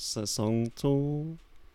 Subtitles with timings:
[0.00, 0.94] Sesong to.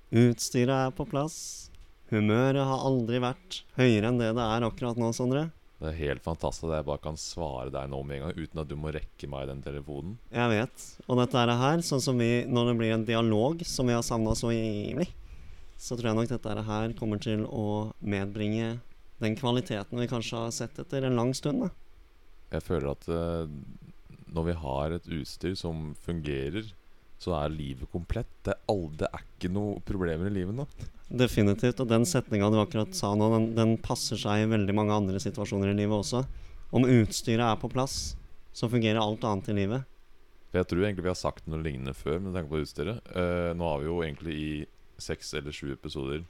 [0.10, 1.70] Utstyret er på plass.
[2.10, 5.50] Humøret har aldri vært høyere enn det det er akkurat nå, Sondre.
[5.76, 8.62] Det er helt fantastisk at jeg bare kan svare deg nå med en gang uten
[8.64, 10.16] at du må rekke meg den telefonen.
[10.34, 10.86] Jeg vet.
[11.06, 13.94] Og dette er det her, sånn som vi Når det blir en dialog som vi
[13.94, 15.10] har savna så jævlig,
[15.78, 18.80] så tror jeg nok dette her kommer til å medbringe
[19.22, 21.68] den kvaliteten vi kanskje har sett etter en lang stund.
[21.68, 21.70] da.
[22.56, 23.46] Jeg føler at uh,
[24.34, 26.72] når vi har et utstyr som fungerer,
[27.26, 28.30] så er livet komplett.
[28.46, 30.68] Det all, det er ikke noe problemer i livet nå.
[31.10, 31.82] Definitivt.
[31.82, 35.22] Og den setninga du akkurat sa nå, den, den passer seg i veldig mange andre
[35.22, 36.24] situasjoner i livet også.
[36.76, 38.16] Om utstyret er på plass,
[38.56, 39.90] så fungerer alt annet i livet.
[40.52, 43.02] For Jeg tror egentlig vi har sagt noe lignende før med tanke på utstyret.
[43.12, 44.50] Uh, nå har vi jo egentlig i
[45.02, 46.24] seks eller sju episoder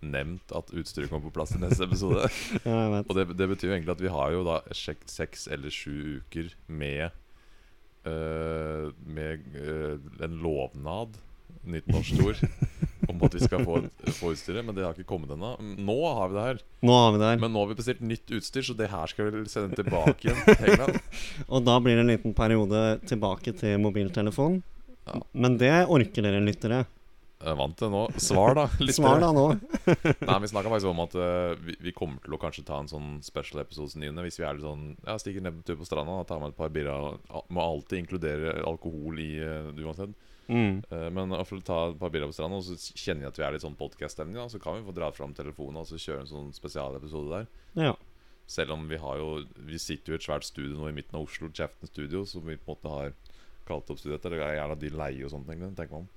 [0.00, 2.26] nevnt at utstyret kommer på plass i neste episode.
[2.66, 3.08] Ja, jeg vet.
[3.08, 6.52] Og det, det betyr jo egentlig at vi har jo da seks eller sju uker
[6.66, 7.16] med
[8.04, 11.18] Med eh, en lovnad,
[11.68, 12.38] nytt norsk ord,
[13.10, 13.80] om at vi skal få,
[14.16, 14.64] få utstyret.
[14.64, 15.52] Men det har ikke kommet ennå.
[15.60, 16.62] Nå har vi det her.
[16.86, 17.42] Nå har vi det her.
[17.42, 20.40] Men nå har vi bestilt nytt utstyr, så det her skal vi sende tilbake igjen
[20.46, 21.00] til England.
[21.52, 24.62] Og da blir det en liten periode tilbake til mobiltelefon.
[25.10, 25.20] Ja.
[25.32, 26.84] Men det orker dere lyttere.
[27.40, 28.00] Jeg vant det nå.
[28.20, 28.66] Svar, da.
[28.82, 28.98] Litt.
[28.98, 29.46] Svar da nå.
[30.28, 32.90] Nei, Vi snakka faktisk om at uh, vi, vi kommer til å kanskje ta en
[32.90, 34.24] sånn special episode nyende.
[34.26, 36.52] Hvis vi er litt sånn Ja, stikker ned på tur på stranda og tar med
[36.52, 36.98] et par birra.
[37.48, 40.12] Må alltid inkludere alkohol i uh, uansett.
[40.50, 40.82] Mm.
[40.90, 43.40] Uh, men for å ta et par birra på stranda, og så kjenner jeg at
[43.40, 46.26] vi er litt sånn podcast-stemning, så kan vi få dra fram telefonen og så kjøre
[46.26, 47.50] en sånn spesialepisode der.
[47.88, 47.96] Ja.
[48.50, 51.16] Selv om vi har jo Vi sitter jo i et svært studio nå i midten
[51.16, 53.12] av Oslo, Chafton Studio, som vi på en måte har
[53.68, 54.34] kalt opp studio etter.
[54.34, 55.76] Det er gjerne de leie og sånne ting.
[55.78, 56.08] tenker man om.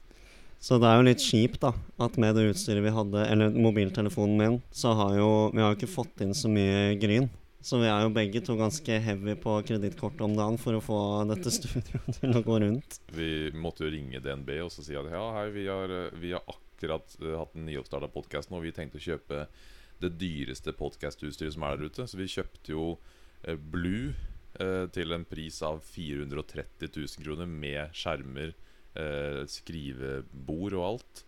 [0.64, 1.74] Så det er jo litt kjipt, da,
[2.06, 5.80] at med det utstyret vi hadde, eller mobiltelefonen min, så har jo Vi har jo
[5.82, 7.28] ikke fått inn så mye gryn.
[7.64, 10.98] Så vi er jo begge to ganske heavy på kredittkortet om dagen for å få
[11.30, 12.98] dette studioet til å gå rundt.
[13.16, 16.44] Vi måtte jo ringe DNB og så si at ja, hei, vi har, vi har
[16.44, 18.60] akkurat eh, hatt en nyoppstarta podkast nå.
[18.64, 19.46] Vi tenkte å kjøpe
[20.04, 22.08] det dyreste podkastutstyret som er der ute.
[22.08, 22.90] Så vi kjøpte jo
[23.48, 24.12] eh, Blue
[24.60, 28.52] eh, til en pris av 430 000 kroner med skjermer,
[29.00, 31.24] eh, skrivebord og alt.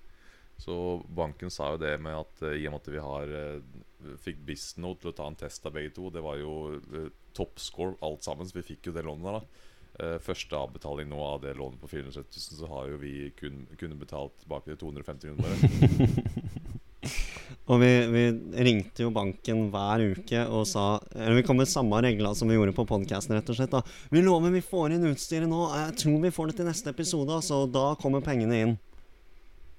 [0.57, 0.75] Så
[1.11, 4.41] banken sa jo det med at eh, i og med at vi har eh, fikk
[4.47, 8.25] Bisno til å ta en test av begge to, det var jo eh, toppscore alt
[8.25, 9.63] sammen, så vi fikk jo det lånet da.
[9.95, 13.65] Eh, første avbetaling nå av det lånet på 470 000, så har jo vi kun,
[13.79, 16.33] kunne betalt tilbake 250 kroner bare.
[17.71, 18.23] Og vi, vi
[18.67, 22.57] ringte jo banken hver uke og sa Eller vi kom med samme regler som vi
[22.59, 23.73] gjorde på podkasten, rett og slett.
[23.73, 23.81] da
[24.13, 25.63] Vi lover vi får inn utstyret nå.
[25.73, 28.75] Jeg tror vi får det til neste episode, så da kommer pengene inn.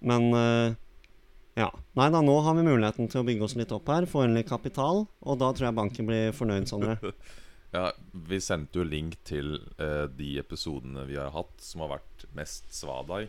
[0.06, 0.74] Men eh,
[1.56, 1.70] ja.
[1.96, 4.36] Nei da, nå har vi muligheten til å bygge oss litt opp her, få inn
[4.36, 6.98] litt kapital, og da tror jeg banken blir fornøyd, Sondre.
[7.74, 7.90] Ja,
[8.30, 12.70] Vi sendte jo link til eh, de episodene vi har hatt som har vært mest
[12.72, 13.26] svada i.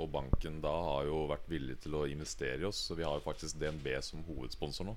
[0.00, 3.18] og banken da har jo vært villig til å investere i oss, så vi har
[3.18, 4.94] jo faktisk DNB som hovedsponsor nå.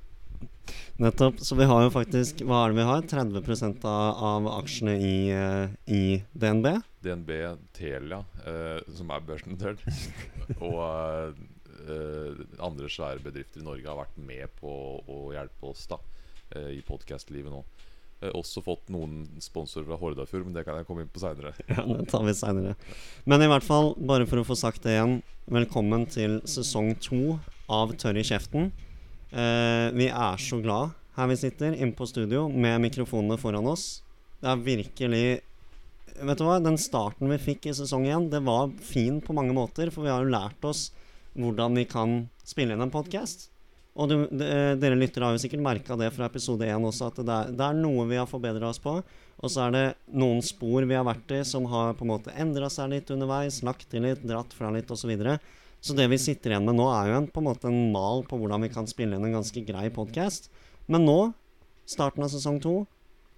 [1.02, 1.40] Nettopp.
[1.40, 3.06] Så vi har jo faktisk Hva er det vi har?
[3.10, 6.68] 30 av, av aksjene i, eh, i DNB?
[7.02, 7.32] DNB
[7.74, 9.82] Telia, eh, som er børsnotert,
[10.68, 11.42] og eh,
[11.88, 15.98] eh, andre svære bedrifter i Norge har vært med på å hjelpe oss da
[16.56, 17.64] eh, i podkastlivet nå.
[18.22, 21.56] Eh, også fått noen sponsorer fra Hordafjord, men det kan jeg komme inn på seinere.
[21.72, 22.78] Ja, det tar vi senere.
[23.26, 27.40] Men i hvert fall, bare for å få sagt det igjen, velkommen til sesong to
[27.72, 28.72] av Tørr i kjeften.
[29.32, 34.02] Eh, vi er så glad her vi sitter inne på studio med mikrofonene foran oss.
[34.42, 35.26] Det er virkelig
[36.22, 39.56] Vet du hva, den starten vi fikk i sesong én, det var fin på mange
[39.56, 40.90] måter, for vi har jo lært oss
[41.40, 43.48] hvordan vi kan spille inn en podkast.
[44.00, 44.48] Og du, de,
[44.80, 47.66] dere lyttere har jo sikkert merka det fra episode én også, at det er, det
[47.66, 48.94] er noe vi har forbedra oss på.
[49.42, 49.86] Og så er det
[50.22, 53.60] noen spor vi har vært i som har på en måte endra seg litt underveis,
[53.66, 55.04] lagt til litt, dratt fra litt osv.
[55.04, 55.40] Så, videre.
[55.82, 58.24] så det vi sitter igjen med nå, er jo en, på en måte en mal
[58.30, 60.52] på hvordan vi kan spille inn en ganske grei podkast.
[60.92, 61.20] Men nå,
[61.90, 62.76] starten av sesong to,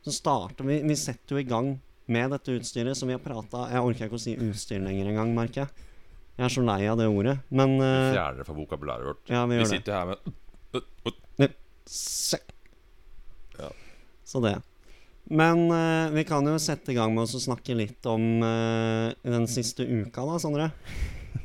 [0.03, 1.78] så starter vi Vi setter jo i gang
[2.12, 5.31] med dette utstyret som vi har prata Jeg orker ikke å si utstyr lenger engang,
[5.31, 5.90] merker jeg.
[6.35, 7.38] Jeg er så lei av det ordet.
[7.53, 9.23] Men uh, Fjerner det fra vokabulæret vårt.
[9.32, 10.34] ja, vi Vi sitter her med.
[14.34, 14.55] Så det.
[15.23, 19.46] Men eh, vi kan jo sette i gang med å snakke litt om eh, den
[19.52, 20.72] siste uka, da, Sondre.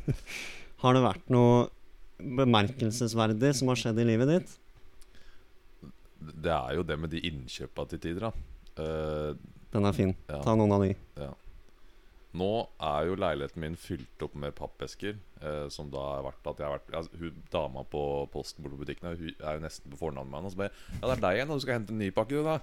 [0.82, 1.68] har det vært noe
[2.18, 4.56] bemerkelsesverdig som har skjedd i livet ditt?
[6.18, 8.32] Det er jo det med de innkjøpa til tider, da.
[8.82, 10.16] Eh, Den er fin.
[10.30, 10.40] Ja.
[10.42, 10.96] Ta noen av de.
[12.36, 12.48] Nå
[12.84, 15.16] er jo leiligheten min fylt opp med pappesker.
[15.40, 18.02] Eh, som da har vært at jeg har vært altså, hun, Dama på
[18.32, 20.48] posten borte på butikken Hun er jo nesten på fornavn med meg.
[20.48, 22.36] Og så bare Ja, det er deg igjen, og du skal hente en ny pakke,
[22.36, 22.58] du, da.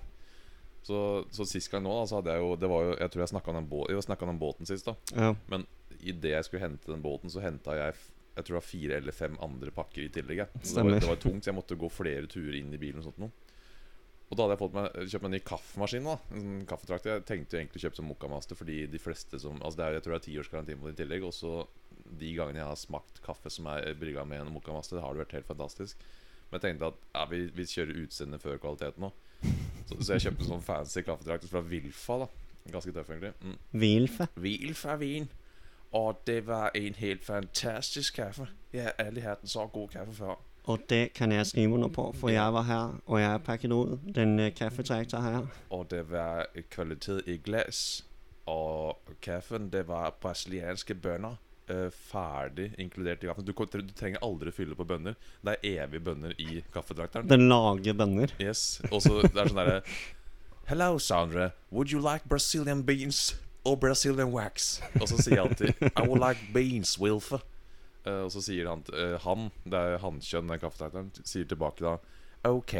[0.85, 0.99] Så,
[1.33, 3.31] så sist gang nå, da, så hadde jeg jo Det var jo Jeg tror jeg
[3.33, 4.97] snakka om, om den båten sist, da.
[5.17, 5.63] Ja.
[5.97, 7.97] idet jeg skulle hente den båten, så henta jeg
[8.35, 10.41] jeg tror det var fire eller fem andre pakker i tillegg.
[10.59, 12.99] Det var, det var tungt, så jeg måtte gå flere turer inn i bilen.
[12.99, 13.31] Og sånt noe.
[14.25, 16.07] Og da hadde jeg fått meg, kjøpt meg en ny kaffemaskin.
[16.09, 19.39] da En sånn kaffetrakt Jeg tenkte jo egentlig å kjøpe som Mokkamaster, fordi de fleste
[19.41, 21.27] som Altså det er, Jeg tror det er tiårsgaranti på det i tillegg.
[21.27, 21.51] Og så
[22.05, 25.37] de gangene jeg har smakt kaffe som er brygga med en Mokkamaster, har det vært
[25.39, 26.01] helt fantastisk.
[26.49, 29.11] Men jeg tenkte at ja, vi, vi kjører utseendet før kvaliteten nå.
[29.85, 32.19] Så, så jeg kjøpte en sånn fancy kaffetrakt fra Wilfa.
[32.25, 32.29] da
[32.73, 33.33] Ganske tøff, egentlig.
[33.41, 33.57] Mm.
[33.81, 34.27] Wilfa?
[34.41, 35.29] Wilfa vin.
[35.95, 38.49] Og det var en helt fantastisk kaffe.
[38.73, 40.39] Jeg har aldri hatt en så god kaffe før.
[40.65, 43.97] Og det kan jeg skrive under på, for jeg var her, og jeg pakket ud
[44.15, 45.47] den kaffetraktor her.
[45.69, 48.05] Og det var kvalitet i glass.
[48.45, 51.35] Og kaffen, det var brasilianske bønner.
[51.69, 53.45] eh, ferdig inkludert i kaffen.
[53.45, 55.15] Du, du trenger aldri fylle på bønner.
[55.41, 57.29] Det er evige bønner i kaffetrakteren.
[57.29, 58.33] Den lager bønner.
[58.41, 58.81] Yes.
[58.91, 59.81] Og så det er sånn derre
[60.69, 61.51] Hello, Sandra.
[61.71, 64.79] Would you like Brazilian beans or Brazilian wax?
[65.01, 67.41] Og så sier jeg alltid I would like beans, Wilfer.
[68.05, 71.95] Eh, og så sier han, eh, han det er hannkjønn, den kaffetrakteren, sier tilbake da
[72.45, 72.75] OK.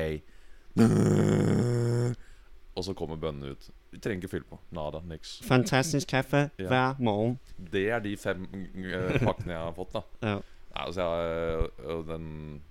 [2.76, 3.70] Og så kommer bønnene ut.
[3.94, 4.58] Vi trenger ikke fylle på.
[4.76, 5.00] Nada.
[5.08, 5.38] Niks.
[5.48, 6.68] Fantastisk kaffe Ja.
[6.68, 7.38] hver morgen.
[7.72, 10.02] Det er de fem uh, pakkene jeg har fått, da.
[10.22, 10.36] Ja.
[10.76, 12.26] Altså jeg, den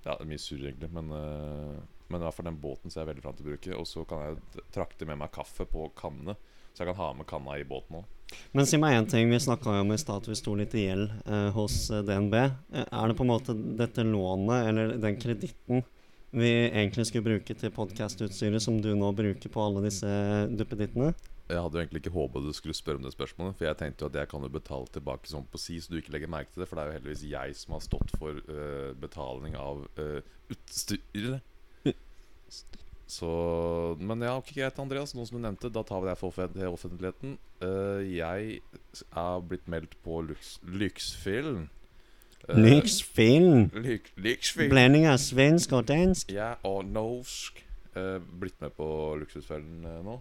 [0.04, 1.78] Ja, det er mye surr, egentlig, men uh,
[2.12, 3.78] Men i hvert fall den båten ser jeg veldig fram til å bruke.
[3.80, 6.36] Og så kan jeg trakte med meg kaffe på kannene.
[6.74, 8.10] Så jeg kan ha med kanna i båten òg.
[8.50, 9.30] Men si meg én ting.
[9.30, 12.02] Vi snakka jo om i stad at vi sto litt i gjeld eh, hos eh,
[12.06, 12.34] DNB.
[12.34, 15.84] Eh, er det på en måte dette lånet, eller den kreditten,
[16.34, 20.08] vi egentlig skulle bruke til podkastutstyret, som du nå bruker på alle disse
[20.50, 21.12] duppedittene?
[21.46, 23.54] Jeg hadde jo egentlig ikke håpa du skulle spørre om det spørsmålet.
[23.58, 26.00] For jeg tenkte jo at jeg kan jo betale tilbake sånn på si, så du
[26.00, 26.70] ikke legger merke til det.
[26.70, 31.44] For det er jo heldigvis jeg som har stått for uh, betaling av uh, utstyret.
[33.06, 35.14] Så Men ja, ok, greit, Andreas.
[35.14, 37.36] Noe som du nevnte, da tar vi deg for offentligheten.
[37.62, 38.60] Uh, jeg
[39.04, 41.68] er blitt meldt på Lux Lyxfilm.
[42.48, 43.70] Eh, Lyxfilm!
[43.84, 44.12] Lyk.
[44.70, 46.32] Blanding av svensk og dansk.
[46.34, 47.60] Ja, og norsk.
[47.94, 48.86] Uh, blitt med på
[49.20, 50.18] Luksusfellen nå.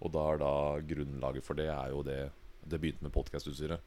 [0.00, 0.54] Og da er da
[0.94, 2.30] grunnlaget for det er jo det
[2.70, 3.80] Det begynte med podkastutstyret.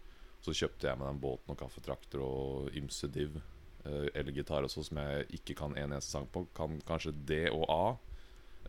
[0.44, 3.38] Så kjøpte jeg meg den båten og kaffetrakter og ymse div.
[3.84, 6.46] Uh, Elgitar også, som jeg ikke kan en eneste sang på.
[6.56, 7.86] Kan kanskje D og A.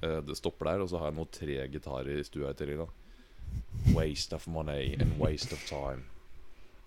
[0.03, 0.83] Eh, det stopper der.
[0.85, 2.89] Og så har jeg nå tre gitarer i stua i tillegg.
[3.95, 6.05] Waste of money and waste of time.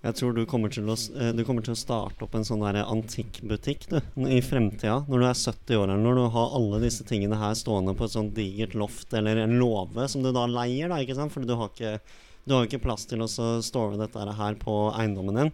[0.06, 2.62] Jeg tror du kommer til å, eh, du kommer til å starte opp en sånn
[2.62, 3.98] der antikkbutikk du,
[4.30, 5.02] i fremtida.
[5.10, 8.06] Når du er 70 år, eller når du har alle disse tingene her stående på
[8.06, 11.34] et sånt digert loft eller en låve som du da leier, da, ikke sant?
[11.34, 12.00] Fordi du har ikke,
[12.46, 15.52] du har ikke plass til å store dette her på eiendommen din.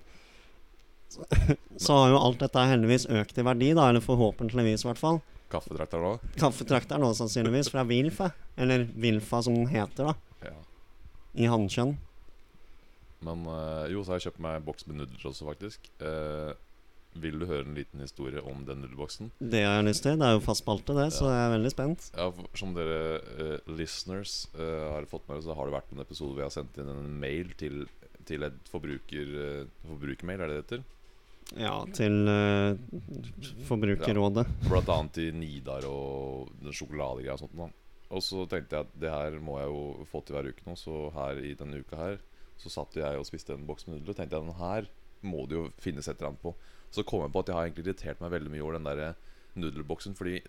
[1.77, 5.21] Så, har jo alt dette heldigvis økt i verdi, da, eller forhåpentligvis i hvert fall.
[5.54, 6.15] Kaffetrakter nå?
[6.42, 10.56] Kaffetrakteren nå sannsynligvis fra Wilfa, eller Wilfa som den heter, da, Ja.
[11.36, 11.95] i hannkjønn.
[13.24, 15.86] Men øh, jo, så har jeg kjøpt meg en boks med nudler også, faktisk.
[16.04, 16.51] Eh,
[17.24, 19.30] vil du høre en liten historie om den nudelboksen?
[19.39, 20.18] Det har jeg lyst til.
[20.19, 22.07] Det er jo fast spalte, det, så jeg er veldig spent.
[22.18, 25.94] Ja, for- Som dere uh, listeners uh, har fått med dere, så har det vært
[25.94, 27.86] en episode hvor jeg har sendt inn en mail til,
[28.25, 30.83] til et forbruker, uh, forbrukermail, er det det heter?
[31.60, 32.78] Ja, til uh,
[33.68, 34.45] Forbrukerrådet.
[34.68, 37.57] Blant annet til Nidar og sjokoladegreier og sånt.
[37.60, 37.69] Da.
[38.13, 40.78] Og så tenkte jeg at det her må jeg jo få til hver uke nå,
[40.80, 42.19] så her i denne uka her
[42.62, 44.90] så satt jeg og spiste en boks med nudler og tenkte jeg den her
[45.24, 46.53] må det jo finnes et eller annet på.
[46.94, 49.15] Så kom jeg på at jeg har egentlig irritert meg veldig mye over den der
[49.58, 50.41] nudelboksen, fordi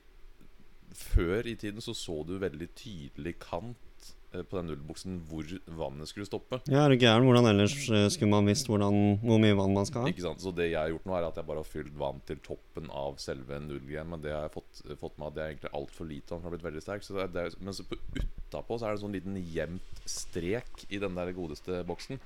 [0.94, 3.93] før i tiden så så du veldig tydelig kant
[4.42, 5.46] på den nullbuksen hvor
[5.78, 6.58] vannet skulle stoppe.
[6.66, 7.26] Ja, er du gæren?
[7.28, 10.12] Hvordan ellers eh, skulle man visst hvordan, hvor mye vann man skal ha?
[10.12, 10.42] Ikke sant?
[10.42, 12.90] Så det jeg har gjort nå, er at jeg bare har fylt vann til toppen
[12.90, 14.10] av selve nudelgreien.
[14.10, 16.30] Men det har jeg fått, fått med at det er egentlig altfor lite.
[16.34, 17.06] Den har blitt veldig sterk.
[17.06, 19.38] Så det er, det er, men så på utapå så er det en sånn liten
[19.54, 22.20] gjemt strek i den der godeste boksen.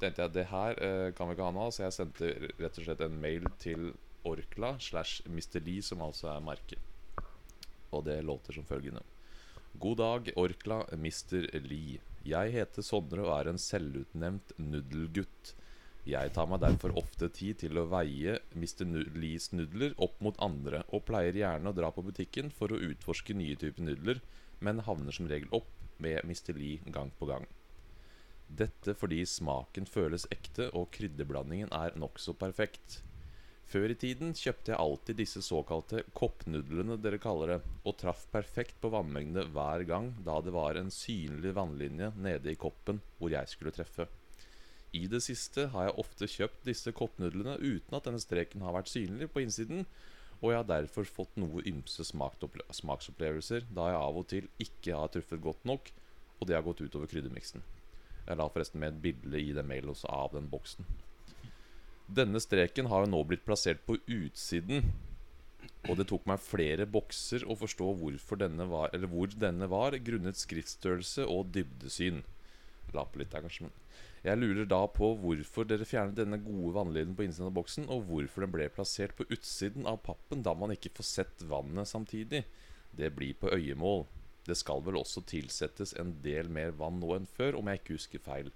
[0.00, 2.88] tenkte jeg det her eh, kan vi ikke ha nå, så jeg sendte rett og
[2.88, 3.92] slett en mail til
[4.24, 5.60] Orkla slash Mr.
[5.60, 6.80] Lee, som altså er merket.
[7.92, 9.04] Og det låter som følgende.
[9.76, 11.48] God dag, Orkla, Mr.
[11.66, 11.98] Lee.
[12.22, 15.50] Jeg heter Sondre og er en selvutnevnt nudelgutt.
[16.06, 18.84] Jeg tar meg derfor ofte tid til å veie Mr.
[19.18, 23.34] Lees nudler opp mot andre, og pleier gjerne å dra på butikken for å utforske
[23.34, 24.20] nye typer nudler,
[24.62, 26.54] men havner som regel opp med Mr.
[26.54, 27.48] Lee gang på gang.
[28.46, 33.00] Dette fordi smaken føles ekte og krydderblandingen er nokså perfekt.
[33.70, 38.76] Før i tiden kjøpte jeg alltid disse såkalte koppnudlene dere kaller det, og traff perfekt
[38.82, 43.50] på vannmengde hver gang da det var en synlig vannlinje nede i koppen hvor jeg
[43.50, 44.06] skulle treffe.
[44.94, 48.92] I det siste har jeg ofte kjøpt disse koppnudlene uten at denne streken har vært
[48.92, 49.88] synlig på innsiden,
[50.38, 55.10] og jeg har derfor fått noe ymse smaksopplevelser da jeg av og til ikke har
[55.10, 55.90] truffet godt nok,
[56.38, 57.64] og det har gått utover kryddermiksen.
[58.28, 60.86] Jeg la forresten med et bilde i den mailen av den boksen.
[62.06, 64.84] Denne streken har jo nå blitt plassert på utsiden.
[65.88, 67.90] Og det tok meg flere bokser å forstå
[68.40, 72.22] denne var, hvor denne var, grunnet skriftstørrelse og dybdesyn.
[72.94, 73.70] La på litt der, kanskje.
[74.24, 78.06] Jeg lurer da på hvorfor dere fjernet denne gode vannlyden på innsiden av boksen, og
[78.08, 82.44] hvorfor den ble plassert på utsiden av pappen, da man ikke får sett vannet samtidig.
[82.96, 84.06] Det blir på øyemål.
[84.44, 87.98] Det skal vel også tilsettes en del mer vann nå enn før, om jeg ikke
[87.98, 88.50] husker feil.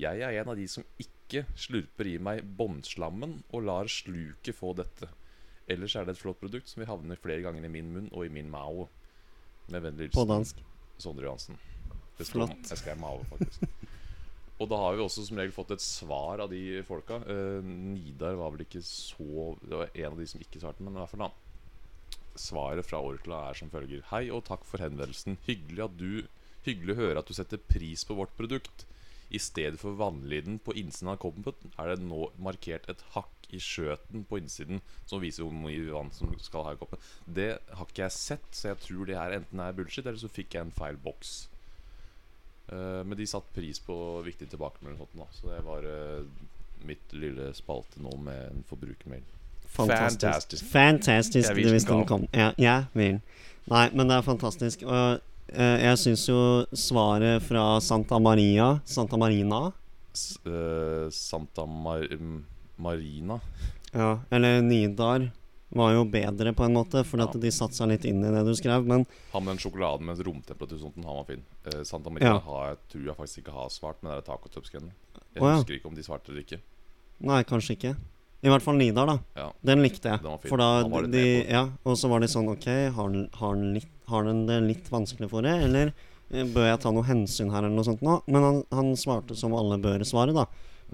[0.00, 4.72] Jeg er en av de som ikke slurper i meg båndslammen og lar sluket få
[4.78, 5.08] dette.
[5.70, 8.24] Ellers er det et flott produkt som vil havne flere ganger i min munn og
[8.26, 8.88] i min mao.
[9.70, 10.58] Med vennlig På dansk.
[11.00, 11.58] Sondre Johansen.
[12.18, 12.70] Det står- Flott.
[12.72, 13.68] Jeg skrev mao, faktisk.
[14.60, 17.16] Og da har vi også som regel fått et svar av de folka.
[17.24, 20.92] Eh, Nidar var vel ikke så Det var en av de som ikke svarte, men
[20.96, 21.30] i hvert fall da.
[22.36, 24.02] Svaret fra Orkla er som følger.
[24.10, 25.38] Hei og takk for henvendelsen.
[25.46, 26.28] Hyggelig, at du,
[26.66, 28.84] hyggelig å høre at du setter pris på vårt produkt.
[29.30, 31.46] I stedet for vannlyden på innsiden av koppen
[31.78, 36.12] er det nå markert et hakk i skjøten på innsiden som viser hvor mye vann
[36.14, 37.02] som skal ha i koppen.
[37.26, 40.30] Det har ikke jeg sett, så jeg tror det her enten er bullshit, eller så
[40.30, 41.34] fikk jeg en feil boks.
[42.70, 43.96] Uh, men de satte pris på
[44.26, 45.26] viktig tilbakemelding, da.
[45.34, 46.26] så det var uh,
[46.86, 49.26] mitt lille spalte nå med en forbrukermail.
[49.70, 50.20] Fantastisk.
[50.20, 50.70] Fantastisk.
[50.72, 51.50] Fantastisk.
[51.50, 52.26] Jeg visste den kom.
[52.34, 53.20] Ja, jeg vil.
[53.70, 54.82] Nei, men det er fantastisk.
[54.82, 55.20] Og
[55.56, 56.40] jeg syns jo
[56.76, 59.72] svaret fra Santa Maria Santa Marina
[60.14, 62.02] S eh, Santa Mar
[62.80, 63.36] Marina.
[63.92, 65.30] Ja, eller Nidar
[65.70, 68.42] var jo bedre på en måte, fordi at de satte seg litt inn i det
[68.46, 68.86] du skrev.
[68.88, 71.44] Men Han med den sjokoladen med romtemperatur sånn, han var fin.
[71.70, 72.40] Eh, Santa Marina Ja.
[72.46, 74.92] har jeg, tror jeg faktisk ikke har svart, men det er tacotubsgreiene.
[75.34, 75.56] Jeg oh, ja.
[75.60, 76.60] husker ikke om de svarte eller ikke.
[77.20, 77.94] nei, kanskje ikke.
[78.40, 79.16] I hvert fall Nidar, da.
[79.36, 79.48] Ja.
[79.68, 80.22] Den likte jeg.
[80.22, 80.52] Den var fin.
[80.52, 81.24] For da de.
[81.44, 84.60] Ja, og så var de sånn Ok, har den, har, den litt, har den det
[84.64, 88.04] litt vanskelig for det, eller eh, bør jeg ta noe hensyn her, eller noe sånt
[88.06, 88.16] nå?
[88.32, 90.46] Men han, han svarte som alle bør svare, da.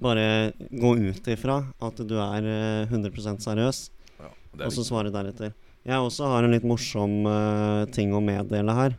[0.02, 0.26] Bare
[0.74, 3.84] gå ut ifra at du er eh, 100 seriøs,
[4.18, 5.54] Ja, og så svare deretter.
[5.86, 8.96] Jeg også har en litt morsom uh, ting å meddele her.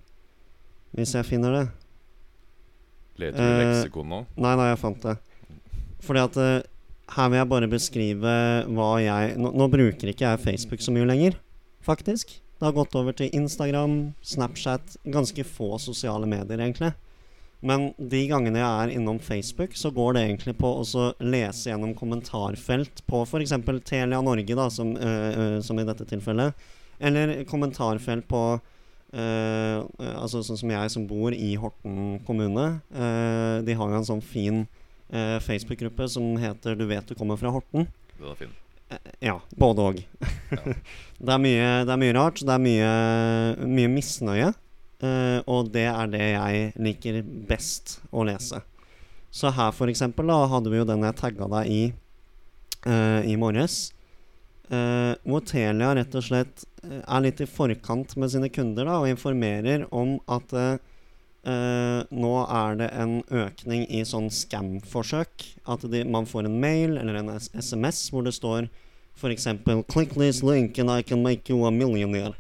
[0.95, 1.65] Hvis jeg finner det.
[3.19, 4.19] Leter du i eh, leksikon nå?
[4.39, 5.17] Nei, nei, jeg fant det.
[6.05, 6.69] Fordi at eh,
[7.15, 8.35] her vil jeg bare beskrive
[8.67, 11.37] hva jeg nå, nå bruker ikke jeg Facebook så mye lenger,
[11.85, 12.35] faktisk.
[12.57, 16.91] Det har gått over til Instagram, Snapchat, ganske få sosiale medier, egentlig.
[17.65, 21.95] Men de gangene jeg er innom Facebook, så går det egentlig på å lese gjennom
[21.97, 23.55] kommentarfelt på f.eks.
[23.85, 26.67] Telia Norge, da, som, øh, øh, som i dette tilfellet.
[26.99, 29.79] Eller kommentarfelt på øh,
[30.17, 32.81] Altså sånn som jeg som bor i Horten kommune.
[33.65, 34.65] de har jo en sånn fin
[35.13, 37.87] øh, Facebook-gruppe som heter 'Du vet du kommer fra Horten'.
[38.19, 38.53] Den er fin.
[38.91, 40.03] Eh, Ja, både òg.
[41.19, 42.39] det, er mye- det er mye rart.
[42.39, 44.53] Det er mye, mye misnøye.
[45.03, 48.61] eh, og det er det jeg liker best å lese.
[49.31, 51.93] Så her, for eksempel, da hadde vi jo den jeg tagga deg i
[52.87, 53.91] eh, i morges.
[54.69, 58.97] Uh, hvor Telia rett og slett eh, er litt i forkant med sine kunder da,
[58.99, 60.77] og informerer om at eh,
[61.47, 65.47] eh, nå er det en økning i sånn scam-forsøk.
[65.67, 68.69] At de, man får en mail eller en SMS hvor det står
[69.17, 69.47] f.eks.
[69.87, 72.35] 'Click this link and I can make you a millionaire'.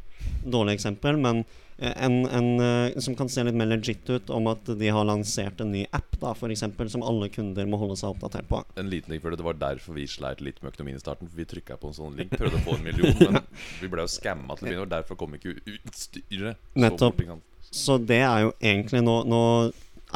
[0.45, 1.43] Dårlig eksempel, men
[1.77, 5.07] eh, en, en uh, som kan se litt mer legit ut, om at de har
[5.07, 8.61] lansert en ny app, da, for eksempel, som alle kunder må holde seg oppdatert på.
[8.77, 11.31] En liten ting før det, det var derfor vi sleit litt med økonomien i starten.
[11.31, 13.41] For vi trykka på en sånn link, prøvde å få en million, men
[13.81, 14.95] vi ble jo skamma til å begynne med.
[14.97, 16.65] Derfor kom ikke utstyret.
[16.77, 17.23] Nettopp.
[17.71, 19.41] Så det er jo egentlig nå, nå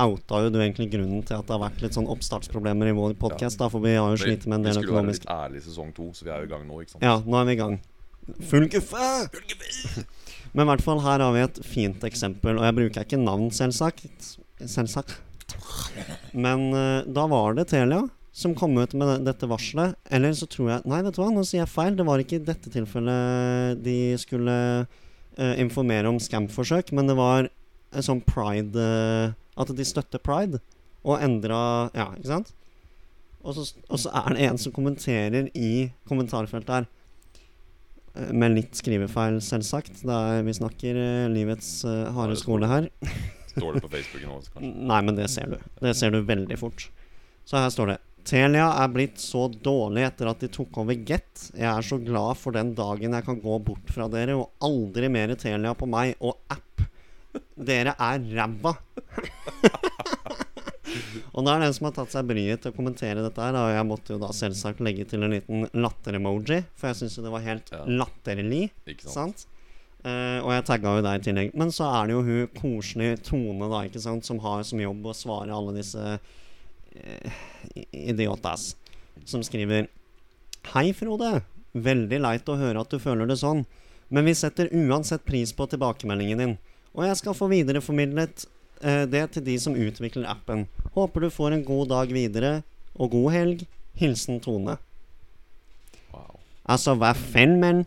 [0.02, 3.14] outa jo du egentlig grunnen til at det har vært litt sånn oppstartsproblemer i vår
[3.20, 3.68] podkast, Ja.
[3.70, 5.68] for vi har jo slitt med en del økonomisk Vi skulle være litt ærlige i
[5.70, 7.04] sesong to, så vi er jo i gang nå, ikke sant?
[7.04, 7.80] Ja, nå er vi i gang.
[8.48, 9.10] Full guffe!
[10.54, 13.52] Men i hvert fall her har vi et fint eksempel, og jeg bruker ikke navn,
[13.56, 14.38] selvsagt.
[14.64, 15.18] Selvsagt.
[16.34, 19.96] Men uh, da var det Telia som kom ut med det- dette varselet.
[20.10, 21.96] Eller så tror jeg Nei, vet du hva, nå sier jeg feil.
[22.00, 24.88] Det var ikke i dette tilfellet de skulle
[25.62, 27.50] informere om scam-forsøk, men det var
[27.92, 30.62] en sånn pride eh, At de støtter pride,
[31.04, 32.54] og endra Ja, ikke sant?
[33.42, 36.86] Og så, og så er det en som kommenterer i kommentarfeltet her.
[38.16, 40.04] eh, Med litt skrivefeil, selvsagt.
[40.06, 42.90] Det er, vi snakker eh, livets uh, harde skole her.
[43.52, 44.38] Står det på Facebook nå.
[44.62, 45.58] Nei, men det ser du.
[45.82, 46.86] Det ser du veldig fort.
[47.50, 51.48] Så her står det Telia er blitt så dårlig etter at de tok over Get.
[51.58, 55.10] Jeg er så glad for den dagen jeg kan gå bort fra dere og aldri
[55.12, 56.84] mer Telia på meg og app.
[57.56, 58.74] Dere er ræva.
[61.32, 63.58] og da er det en som har tatt seg bryet til å kommentere dette her,
[63.58, 67.26] og jeg måtte jo da selvsagt legge til en liten latter-emoji, for jeg syns jo
[67.26, 67.82] det var helt Ja.
[67.88, 68.66] latterlig.
[68.86, 69.46] Ikke sant?
[69.46, 69.48] Sant?
[70.02, 71.52] Uh, og jeg tagga jo deg i tillegg.
[71.62, 75.06] Men så er det jo hun koselige Tone, da, ikke sant, som har som jobb
[75.06, 76.16] å svare alle disse
[76.96, 77.32] eh,
[77.92, 78.76] idiotas
[79.26, 79.88] som skriver
[80.74, 81.42] Hei, Frode.
[81.72, 83.64] Veldig leit å høre at du føler det sånn.
[84.12, 86.58] Men vi setter uansett pris på tilbakemeldingen din.
[86.92, 88.46] Og jeg skal få videreformidlet
[88.84, 90.66] eh, det til de som utvikler appen.
[90.98, 92.60] Håper du får en god dag videre,
[93.00, 93.66] og god helg.
[93.96, 94.78] Hilsen Tone.
[96.12, 96.38] Wow.
[96.64, 97.86] Altså, hva faen, men?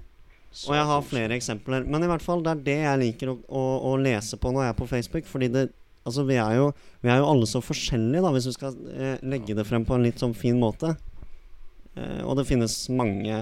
[0.65, 1.85] Og jeg har flere eksempler.
[1.89, 4.67] Men i hvert fall, det er det jeg liker å, å, å lese på når
[4.67, 5.29] jeg er på Facebook.
[5.29, 5.65] Fordi det
[6.05, 6.71] Altså, vi er jo,
[7.01, 9.97] vi er jo alle så forskjellige, da, hvis du skal eh, legge det frem på
[9.97, 10.93] en litt sånn fin måte.
[11.97, 13.39] Eh, og det finnes mange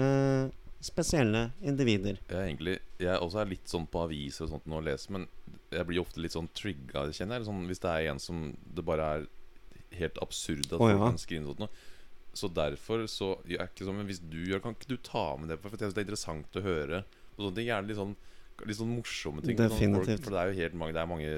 [0.00, 0.44] eh,
[0.84, 2.20] spesielle individer.
[2.28, 5.12] Jeg er egentlig Jeg også er litt sånn på aviser og sånt nå og leser,
[5.16, 5.26] men
[5.74, 7.48] jeg blir ofte litt sånn trigga, kjenner jeg.
[7.50, 8.46] Sånn, hvis det er en som
[8.76, 9.26] det bare er
[9.96, 10.98] helt absurd at oh, ja.
[11.02, 11.84] kan skrive sånt noe.
[12.36, 15.24] Så derfor så jeg er ikke sånn Men hvis du gjør, kan ikke du ta
[15.40, 15.56] med det?
[15.62, 17.02] For jeg synes det er interessant å høre.
[17.36, 18.16] Og sånne ting Gjerne litt sånn
[18.64, 19.58] Litt sånn morsomme ting.
[19.58, 20.22] Definitivt.
[20.22, 21.32] folk, for det er jo helt mange Det er mange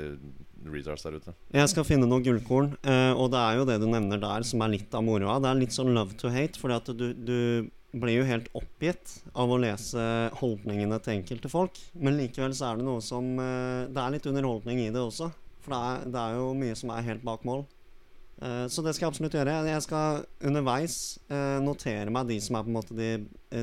[0.69, 1.35] retards der ute.
[1.55, 4.63] Jeg skal finne noen gullkorn, eh, og det er jo det du nevner der som
[4.63, 5.39] er litt av moroa.
[5.43, 9.17] Det er litt sånn love to hate, fordi at du, du blir jo helt oppgitt
[9.33, 10.03] av å lese
[10.41, 11.79] holdningene til enkelte folk.
[11.95, 15.31] Men likevel så er det noe som eh, Det er litt underholdning i det også.
[15.65, 17.65] For det er, det er jo mye som er helt bak mål.
[18.43, 19.57] Eh, så det skal jeg absolutt gjøre.
[19.67, 23.11] Jeg skal underveis eh, notere meg de som er på en måte de,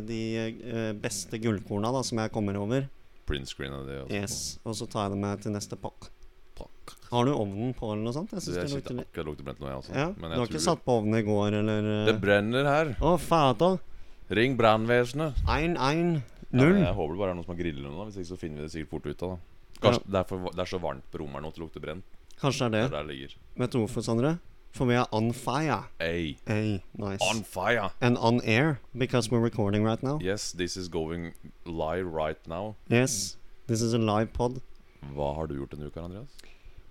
[0.10, 2.90] de eh, beste gullkorna da, som jeg kommer over.
[3.26, 4.02] Print screen av det.
[4.04, 6.10] Og Yes, Og så tar jeg det med til neste pakk.
[6.56, 6.94] Pakk.
[7.12, 8.32] Har du ovnen på eller noe sånt?
[8.32, 9.96] Jeg synes det sitter lukter akkurat lukter brent nå, jeg også.
[9.96, 12.20] ja, Men Du jeg har ikke satt på ovnen i går, eller Det eh?
[12.22, 12.94] brenner her.
[13.02, 13.72] Å, fata.
[14.30, 15.42] Ring brannvesenet.
[15.48, 16.24] Ein, ein,
[16.56, 18.06] Ja, jeg håper det bare er noen som har grillet eller noe.
[18.08, 19.34] Hvis ikke så finner vi det sikkert fort ut av.
[19.76, 21.82] da Kanskje det, er for, det er så varmt på rommet nå at det lukter
[21.84, 22.06] brent.
[22.40, 23.18] Kanskje det Det er det.
[23.18, 23.38] der det.
[23.60, 24.38] Vet du hvorfor, Sondre?
[24.76, 25.84] For we are on fire.
[26.00, 27.22] Hey, Hey, nice.
[27.22, 27.92] on fire!
[28.02, 30.20] And on air, because we're recording right now.
[30.22, 31.34] Yes, this is going
[31.66, 32.76] live right now.
[32.90, 34.60] Yes, this is a live pod.
[35.16, 36.28] Hva har du gjort denne uka, Andreas?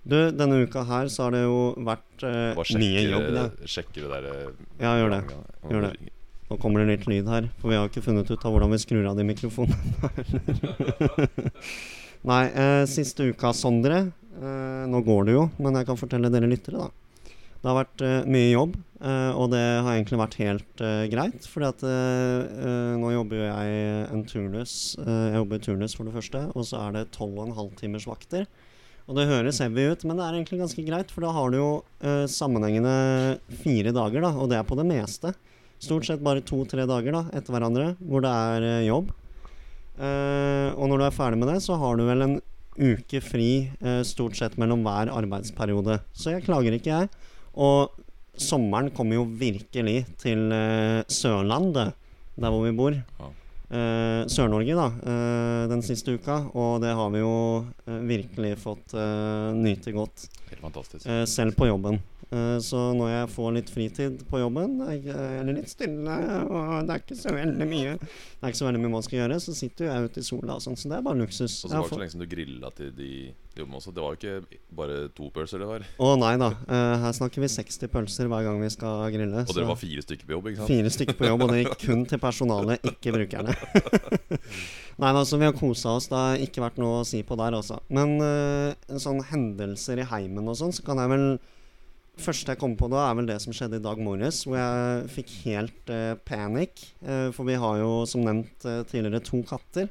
[0.07, 1.59] Du, denne uka her så har det jo
[1.91, 3.29] vært eh, Bare mye jobb.
[3.37, 3.45] Da.
[3.69, 5.21] sjekker det der eh, Ja, gjør det.
[5.69, 5.93] Gjør det.
[6.49, 8.81] Nå kommer det litt lyd her, for vi har ikke funnet ut av hvordan vi
[8.81, 10.11] skrur av de mikrofonene.
[12.32, 14.06] Nei, eh, siste uka, Sondre.
[14.41, 16.93] Eh, nå går det jo, men jeg kan fortelle dere lyttere, da.
[17.65, 21.47] Det har vært uh, mye jobb, uh, og det har egentlig vært helt uh, greit.
[21.49, 21.85] Fordi at
[23.00, 24.75] nå jobber jo jeg en turnus.
[25.00, 28.45] Jeg jobber turnus for det første, og så er det 12,5 timers vakter.
[29.09, 31.59] Og det høres heavy ut, men det er egentlig ganske greit, for da har du
[31.59, 31.73] jo
[32.29, 32.95] sammenhengende
[33.61, 35.33] fire dager, da, og det er på det meste.
[35.81, 39.13] Stort sett bare to-tre dager da, etter hverandre hvor det er jobb.
[40.00, 42.41] Og når du er ferdig med det, så har du vel en
[42.81, 43.50] uke fri
[44.09, 46.00] stort sett mellom hver arbeidsperiode.
[46.17, 47.33] Så jeg klager ikke, jeg.
[47.54, 47.95] Og
[48.40, 51.95] sommeren kommer jo virkelig til eh, Sørlandet,
[52.34, 52.97] der hvor vi bor.
[53.21, 53.32] Ja.
[53.75, 56.36] Uh, Sør-Norge, da, uh, den siste uka.
[56.54, 58.95] Og det har vi jo uh, virkelig fått
[59.56, 60.28] nyte godt.
[60.50, 61.08] Helt fantastisk.
[61.30, 61.99] Selv på jobben.
[62.30, 65.08] Eh, så når jeg får litt fritid på jobben, er
[65.41, 68.82] eller litt stille, og det er ikke så veldig mye Det er ikke så veldig
[68.84, 71.06] mye man skal gjøre, så sitter jeg ute i sola og sånn, så det er
[71.06, 71.56] bare luksus.
[71.65, 73.10] Og så var det ikke så lenge siden du grilla til de
[73.54, 73.95] jobbene også.
[73.95, 75.84] Det var jo ikke bare to pølser det var.
[76.02, 76.50] Å nei da.
[76.67, 79.45] eh, her snakker vi 60 pølser hver gang vi skal grille.
[79.45, 80.73] Og dere var fire stykker på jobb, ikke sant?
[80.73, 83.54] fire stykker på jobb, og det gikk kun til personalet, ikke brukerne.
[85.02, 86.06] Nei, altså Vi har kosa oss.
[86.10, 87.80] Det har ikke vært noe å si på der, altså.
[87.95, 91.26] Men uh, sånn hendelser i heimen og sånn, så kan jeg vel
[92.21, 95.11] første jeg kommer på da, er vel det som skjedde i dag morges, hvor jeg
[95.15, 96.85] fikk helt eh, panikk.
[97.03, 99.91] Eh, for vi har jo som nevnt eh, tidligere to katter.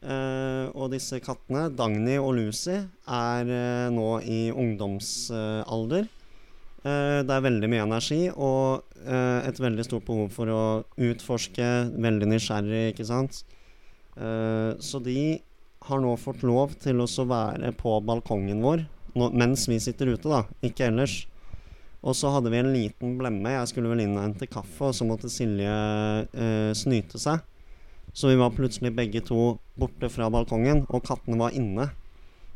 [0.00, 6.08] Eh, og disse kattene, Dagny og Lucy, er eh, nå i ungdomsalder.
[6.80, 10.62] Eh, det er veldig mye energi og et veldig stort behov for å
[11.00, 11.66] utforske.
[11.96, 13.38] Veldig nysgjerrig, ikke sant.
[14.12, 15.40] Så de
[15.88, 18.84] har nå fått lov til å være på balkongen vår
[19.16, 20.42] mens vi sitter ute, da.
[20.60, 21.22] Ikke ellers.
[22.00, 23.52] Og så hadde vi en liten blemme.
[23.52, 25.72] Jeg skulle vel inn og hente kaffe, og så måtte Silje
[26.32, 27.42] eh, snyte seg.
[28.16, 31.90] Så vi var plutselig begge to borte fra balkongen, og kattene var inne.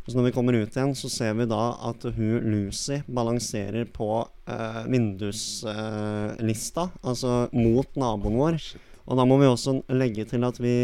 [0.05, 4.09] Så når vi kommer ut igjen, så ser vi da at hun Lucy balanserer på
[4.49, 8.59] eh, vinduslista, altså mot naboen vår.
[9.05, 10.77] Og da må vi også legge til at vi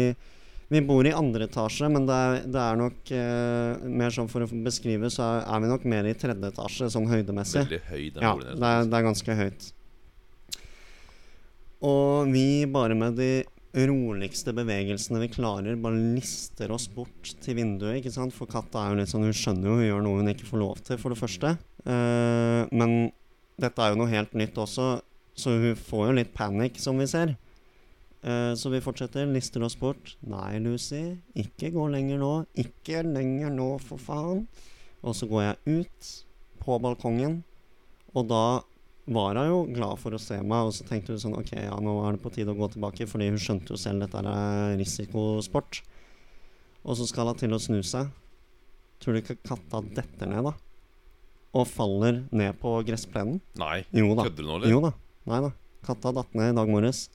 [0.71, 4.45] vi bor i andre etasje, men det er, det er nok eh, mer sånn for
[4.45, 7.65] å beskrive, så er, er vi nok mer i tredje etasje, sånn høydemessig.
[7.65, 9.71] Veldig høy, den Ja, det er, det er ganske høyt.
[11.91, 13.31] Og vi bare med de
[13.75, 17.99] roligste bevegelsene vi klarer, bare lister oss bort til vinduet.
[17.99, 18.35] ikke sant?
[18.35, 20.63] For katta er jo litt sånn, hun skjønner jo hun gjør noe hun ikke får
[20.63, 21.55] lov til, for det første.
[21.83, 22.97] Eh, men
[23.59, 24.91] dette er jo noe helt nytt også,
[25.35, 27.35] så hun får jo litt panikk, som vi ser.
[28.21, 30.15] Eh, så vi fortsetter, lister oss bort.
[30.29, 32.33] Nei, Lucy, ikke gå lenger nå.
[32.61, 34.43] Ikke lenger nå, for faen.
[35.01, 36.09] Og så går jeg ut
[36.61, 37.39] på balkongen,
[38.13, 38.43] og da
[39.11, 41.73] var hun jo glad for å se meg, og så tenkte hun sånn Ok, ja,
[41.81, 44.75] nå er det på tide å gå tilbake, fordi hun skjønte jo selv dette er
[44.77, 45.79] risikosport.
[46.85, 48.11] Og så skal hun til å snu seg.
[49.01, 50.53] Tror du ikke katta detter ned, da?
[51.57, 53.41] Og faller ned på gressplenen?
[53.59, 54.27] Nei, Jo da.
[54.29, 54.69] kødder du nå, eller?
[54.69, 54.93] Jo da.
[55.33, 55.51] Nei da.
[55.89, 57.07] Katta datt ned i dag morges.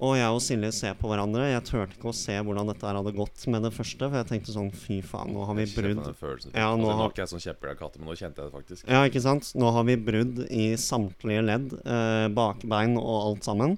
[0.00, 1.50] Og jeg og Silje ser på hverandre.
[1.50, 4.00] Jeg turte ikke å se hvordan dette her hadde gått med det første.
[4.08, 6.00] For jeg tenkte sånn Fy faen, nå har vi brudd.
[6.56, 8.88] Ja, nå altså, har- ikke jeg sånn kjempelei katter, men nå kjente jeg det faktisk.
[8.88, 9.50] Ja, ikke sant?
[9.60, 11.74] Nå har vi brudd i samtlige ledd.
[11.84, 13.76] Eh, bakbein og alt sammen.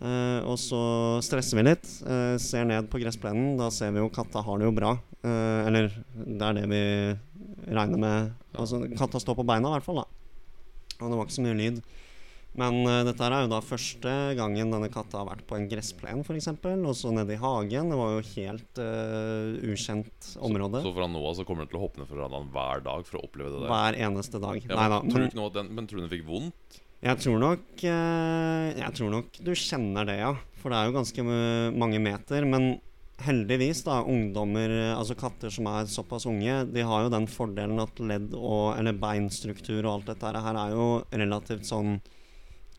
[0.00, 0.78] Eh, og så
[1.26, 1.90] stresser vi litt.
[2.06, 3.56] Eh, ser ned på gressplenen.
[3.58, 4.94] Da ser vi jo katta har det jo bra.
[5.24, 6.84] Eh, eller det er det vi
[7.74, 8.32] regner med.
[8.54, 9.96] Altså, katta står på beina, i hvert fall.
[9.96, 11.82] da Og det var ikke så mye lyd.
[12.58, 16.20] Men uh, dette er jo da første gangen denne katta har vært på en gressplen,
[16.20, 16.50] f.eks.
[16.52, 17.92] Og så nede i hagen.
[17.92, 20.84] Det var jo helt uh, ukjent område.
[20.84, 23.08] Så fra nå av så kommer den til å hoppe ned fra verandaen hver dag
[23.08, 23.72] for å oppleve det der.
[23.72, 24.60] hver eneste dag.
[24.60, 25.02] Ja, Nei men, da.
[25.08, 26.80] tror Men, den, men tror du den fikk vondt?
[27.02, 30.36] Jeg tror nok eh, Jeg tror nok du kjenner det, ja.
[30.60, 31.24] For det er jo ganske
[31.74, 32.46] mange meter.
[32.46, 32.76] Men
[33.22, 37.98] heldigvis, da, ungdommer, altså katter som er såpass unge, de har jo den fordelen at
[38.02, 41.96] ledd og Eller beinstruktur og alt dette her er jo relativt sånn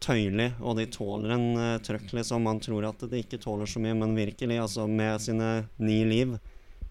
[0.04, 2.44] tøyelig, og de tåler en uh, trøkk, liksom.
[2.48, 6.36] Man tror at de ikke tåler så mye, men virkelig, altså med sine ni liv,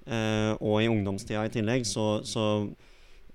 [0.09, 2.47] uh, og i ungdomstida i tillegg, så, så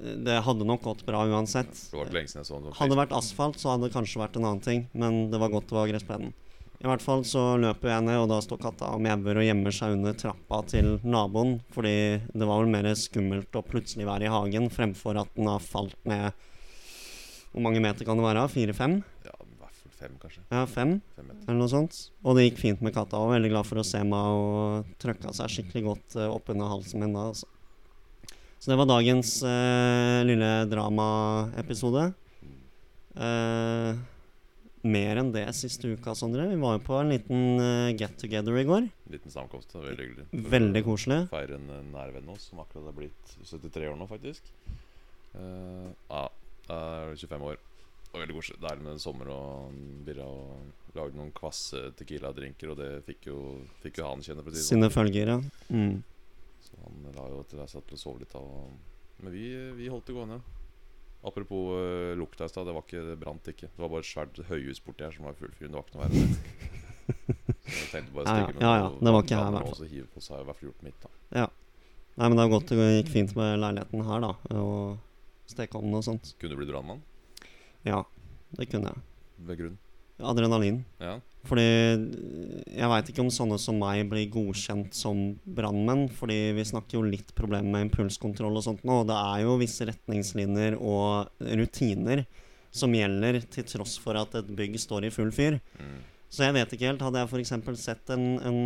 [0.02, 1.72] eh, det hadde nok gått bra uansett.
[1.94, 4.86] En sånn Hadde det vært asfalt, så hadde det kanskje vært en annen ting.
[4.98, 6.36] Men det var godt det var gressplenen.
[6.78, 9.74] I hvert fall så løper jeg ned, og da står katta og mjauer og gjemmer
[9.74, 11.56] seg under trappa til naboen.
[11.74, 15.64] Fordi det var vel mer skummelt å plutselig være i hagen fremfor at den har
[15.64, 16.30] falt ned
[17.50, 18.46] Hvor mange meter kan det være?
[18.54, 19.00] Fire-fem?
[19.26, 19.37] Ja,
[20.00, 20.44] fem, kanskje.
[20.54, 22.00] Ja, fem, Fem eller noe sånt.
[22.24, 23.20] Og det gikk fint med katta.
[23.20, 27.04] Og veldig glad for å se meg og trøkka seg skikkelig godt uh, oppunder halsen
[27.04, 27.30] min da.
[27.32, 27.50] Altså.
[28.58, 32.10] Så det var dagens uh, lille dramaepisode.
[33.18, 33.98] Uh,
[34.88, 36.48] mer enn det siste uka, Sondre.
[36.52, 38.88] Vi var jo på en liten uh, get together i går.
[39.12, 39.74] Liten samkomst.
[39.76, 40.28] Veldig hyggelig.
[40.54, 41.22] Veldig koselig.
[41.32, 44.52] Feire en eh, nær venn av oss som akkurat er blitt 73 år nå, faktisk.
[45.34, 46.28] Uh, ja,
[46.74, 47.62] er 25 år.
[48.18, 48.58] Var veldig koselig.
[48.64, 49.74] Deilig med sommer og
[50.08, 53.40] birra og lagde noen kvasse Tequila-drinker, og det fikk jo,
[53.84, 54.42] fikk jo han kjenne.
[54.42, 54.82] For å si det sånn.
[54.82, 55.40] Sine følger, ja.
[55.70, 56.00] Mm.
[56.66, 58.48] Så han la jo til jeg satt og sov litt av.
[59.22, 59.44] Men vi,
[59.78, 60.40] vi holdt det gående.
[61.28, 63.70] Apropos uh, lukta i stad, det var ikke, det brant ikke.
[63.70, 65.68] Det var bare et svært høyhus borti her som var full fyr.
[65.70, 66.74] Det var ikke noe verre enn det.
[67.68, 68.48] Jeg tenkte bare å Ja, ja.
[68.48, 68.88] stikke Ja, ja.
[68.98, 69.92] Det var ikke her, i hvert fall.
[69.94, 71.06] hive på, seg, i hvert fall gjort mitt.
[71.06, 71.46] da
[72.18, 74.32] Nei, men det er godt det gikk fint med leiligheten her, da.
[74.58, 76.32] Og stekeovnen og sånt.
[76.42, 77.04] Kunne du bli brannmann?
[77.88, 78.04] Ja,
[78.58, 79.04] det kunne jeg.
[79.48, 79.78] Ved grunn?
[80.18, 80.82] Adrenalin.
[81.00, 81.18] Ja.
[81.48, 86.08] Fordi jeg veit ikke om sånne som meg blir godkjent som brannmenn.
[86.14, 89.04] Fordi vi snakker jo litt problemer med impulskontroll og sånt nå.
[89.04, 91.30] Og det er jo visse retningslinjer og
[91.62, 92.26] rutiner
[92.78, 95.60] som gjelder til tross for at et bygg står i full fyr.
[95.80, 96.00] Mm.
[96.34, 97.06] Så jeg vet ikke helt.
[97.06, 97.54] Hadde jeg f.eks.
[97.80, 98.60] sett en, en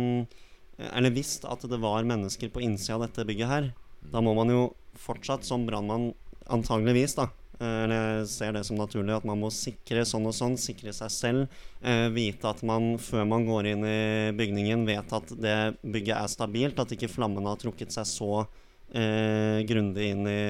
[0.90, 3.70] Eller visst at det var mennesker på innsida av dette bygget her,
[4.10, 4.62] da må man jo
[4.98, 6.10] fortsatt som brannmann
[6.50, 10.34] antageligvis, da eh, eller jeg ser det som naturlig at man må sikre sånn og
[10.36, 11.58] sånn, sikre seg selv.
[11.82, 14.02] Eh, vite at man før man går inn i
[14.38, 16.82] bygningen, vet at det bygget er stabilt.
[16.82, 20.40] At ikke flammene har trukket seg så eh, grundig inn i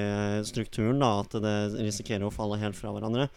[0.47, 3.29] strukturen da, at det risikerer å falle helt fra hverandre.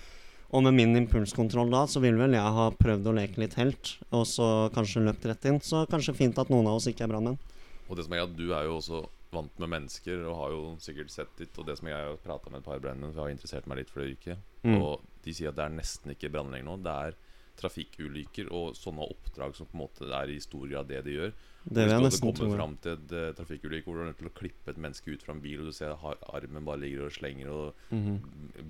[0.54, 3.96] Og med min impulskontroll da, så vil vel jeg ha prøvd å leke litt helt,
[4.14, 5.58] og så kanskje løpt rett inn.
[5.64, 7.38] Så kanskje fint at noen av oss ikke er brannmenn.
[7.86, 10.62] Og det som er at du er jo også vant med mennesker og har jo
[10.80, 11.56] sikkert sett litt.
[11.58, 13.78] Og det som jeg har prata med et par brannmenn, for jeg har interessert meg
[13.82, 14.38] litt for det yrket.
[14.62, 14.76] Mm.
[14.80, 16.76] Og de sier at det er nesten ikke brann lenger nå.
[16.86, 17.18] Det er
[17.56, 21.30] trafikkulykker og sånne oppdrag som på en måte er i stor grad det de gjør.
[21.66, 22.48] Det vil jeg nesten tro.
[22.52, 25.24] fram til et uh, trafikkulykke hvor du er nødt til å klippe et menneske ut
[25.24, 28.20] fra en bil, og du ser har, armen bare ligger og slenger, og Mhm.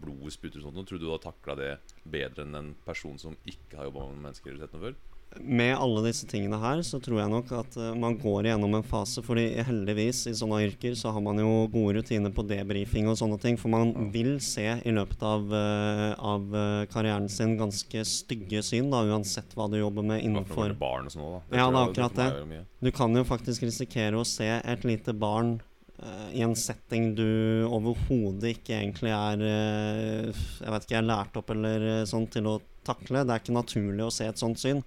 [0.01, 1.73] blodet spytter og sånt, tror du du har takla det
[2.09, 4.97] bedre enn en person som ikke har jobba med mennesker eller sett noe før?
[5.41, 8.87] Med alle disse tingene her, så tror jeg nok at uh, man går igjennom en
[8.87, 9.23] fase.
[9.25, 13.39] Fordi heldigvis i sånne yrker så har man jo gode rutiner på debrifing og sånne
[13.43, 13.59] ting.
[13.61, 18.91] For man vil se i løpet av, uh, av eh, karrieren sin ganske stygge syn,
[18.93, 21.41] da, uansett hva du jobber med Innenfor barn og sånn da.
[21.51, 22.61] Det Ja, det er akkurat det.
[22.83, 25.57] Du kan jo faktisk risikere å se et lite barn
[26.03, 27.29] uh, i en setting du
[27.69, 33.25] overhodet ikke egentlig er Jeg vet ikke, er lært opp eller sånn til å takle.
[33.27, 34.85] Det er ikke naturlig å se et sånt syn.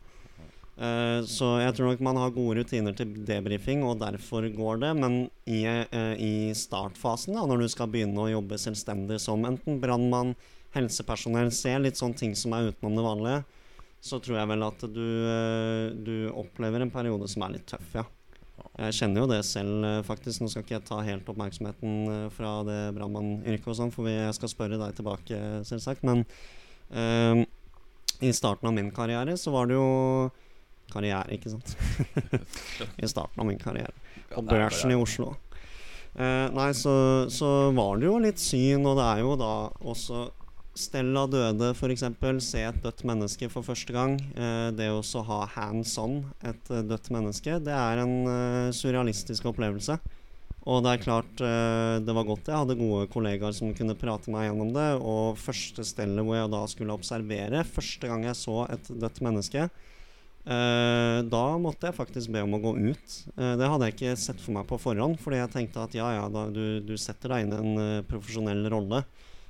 [0.80, 4.94] Eh, så jeg tror nok man har gode rutiner til debrifing, og derfor går det.
[4.96, 9.82] Men i, uh, i startfasen, da, når du skal begynne å jobbe selvstendig som enten
[9.84, 10.38] brannmann,
[10.76, 13.44] helsepersonell, se litt sånne ting som er utenom det vanlige,
[14.06, 17.92] så tror jeg vel at du, uh, du opplever en periode som er litt tøff,
[18.00, 18.08] ja.
[18.80, 20.40] Jeg kjenner jo det selv, faktisk.
[20.40, 24.52] Nå skal ikke jeg ta helt oppmerksomheten fra det brannmannyrket og sånn, for jeg skal
[24.52, 26.06] spørre deg tilbake, selvsagt.
[26.08, 26.24] Men,
[28.24, 29.90] I starten av min karriere så var det jo
[30.92, 31.76] Karriere, ikke sant?
[33.04, 33.94] I starten av min karriere.
[34.34, 35.34] På børsen i Oslo.
[36.16, 36.94] Eh, nei, så,
[37.32, 40.28] så var det jo litt syn, og det er jo da også
[40.80, 42.06] Stella døde, f.eks.
[42.46, 44.16] Se et dødt menneske for første gang.
[44.38, 49.50] Eh, det å ha hands on et eh, dødt menneske, det er en eh, surrealistisk
[49.52, 49.98] opplevelse.
[50.70, 54.32] Og det er klart eh, det var godt jeg hadde gode kollegaer som kunne prate
[54.32, 54.90] meg gjennom det.
[55.02, 59.68] Og første stellet hvor jeg da skulle observere, første gang jeg så et dødt menneske,
[60.50, 63.16] da måtte jeg faktisk be om å gå ut.
[63.38, 66.08] Eh, det hadde jeg ikke sett for meg på forhånd, fordi jeg tenkte at ja,
[66.16, 69.04] ja, da, du, du setter deg inn i en eh, profesjonell rolle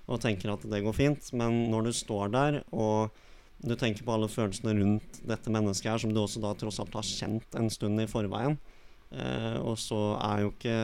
[0.09, 1.31] og tenker at det går fint.
[1.38, 3.15] Men når du står der og
[3.59, 6.95] du tenker på alle følelsene rundt dette mennesket her, som du også da tross alt
[6.95, 8.55] har kjent en stund i forveien,
[9.12, 10.79] eh, og så er jo ikke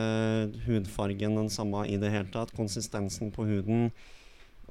[0.68, 2.54] hudfargen den samme i det hele tatt.
[2.56, 3.90] Konsistensen på huden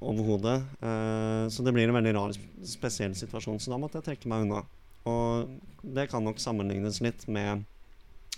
[0.02, 0.58] overhodet.
[0.82, 2.34] Eh, så det blir en veldig rar,
[2.66, 3.62] spesiell situasjon.
[3.62, 4.64] Så da måtte jeg trekke meg unna.
[5.10, 5.56] Og
[5.96, 7.66] det kan nok sammenlignes litt med,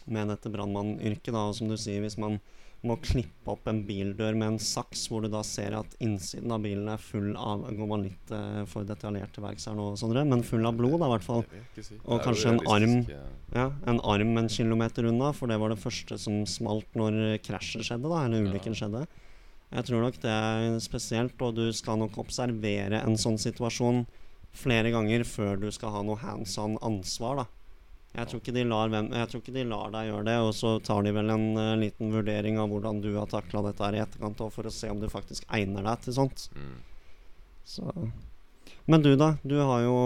[0.06, 1.48] med dette brannmannyrket, da.
[1.48, 2.40] Og som du sier, hvis man
[2.86, 6.62] må klippe opp en bildør med en saks, hvor du da ser at innsiden av
[6.62, 10.24] bilen er full av Går man litt eh, for detaljert til verks her nå, Sondre?
[10.28, 11.44] Men full av blod, da, i hvert fall.
[11.74, 11.98] Si.
[12.06, 12.62] Og kanskje en
[13.02, 13.16] eh,
[13.56, 17.88] Ja, En arm en kilometer unna, for det var det første som smalt når krasjet
[17.88, 19.08] skjedde, da, eller ulykken skjedde.
[19.74, 24.06] Jeg tror nok det er spesielt, og du skal nok observere en sånn situasjon
[24.58, 27.48] flere ganger før du skal ha noe hands on ansvar, da.
[28.18, 28.42] Jeg tror,
[28.90, 31.48] hvem, jeg tror ikke de lar deg gjøre det, og så tar de vel en
[31.60, 34.90] uh, liten vurdering av hvordan du har takla dette her i etterkant, for å se
[34.90, 36.48] om du faktisk egner deg til sånt.
[36.58, 36.80] Mm.
[37.68, 37.94] Så.
[38.90, 39.36] Men du, da?
[39.44, 39.98] Du har jo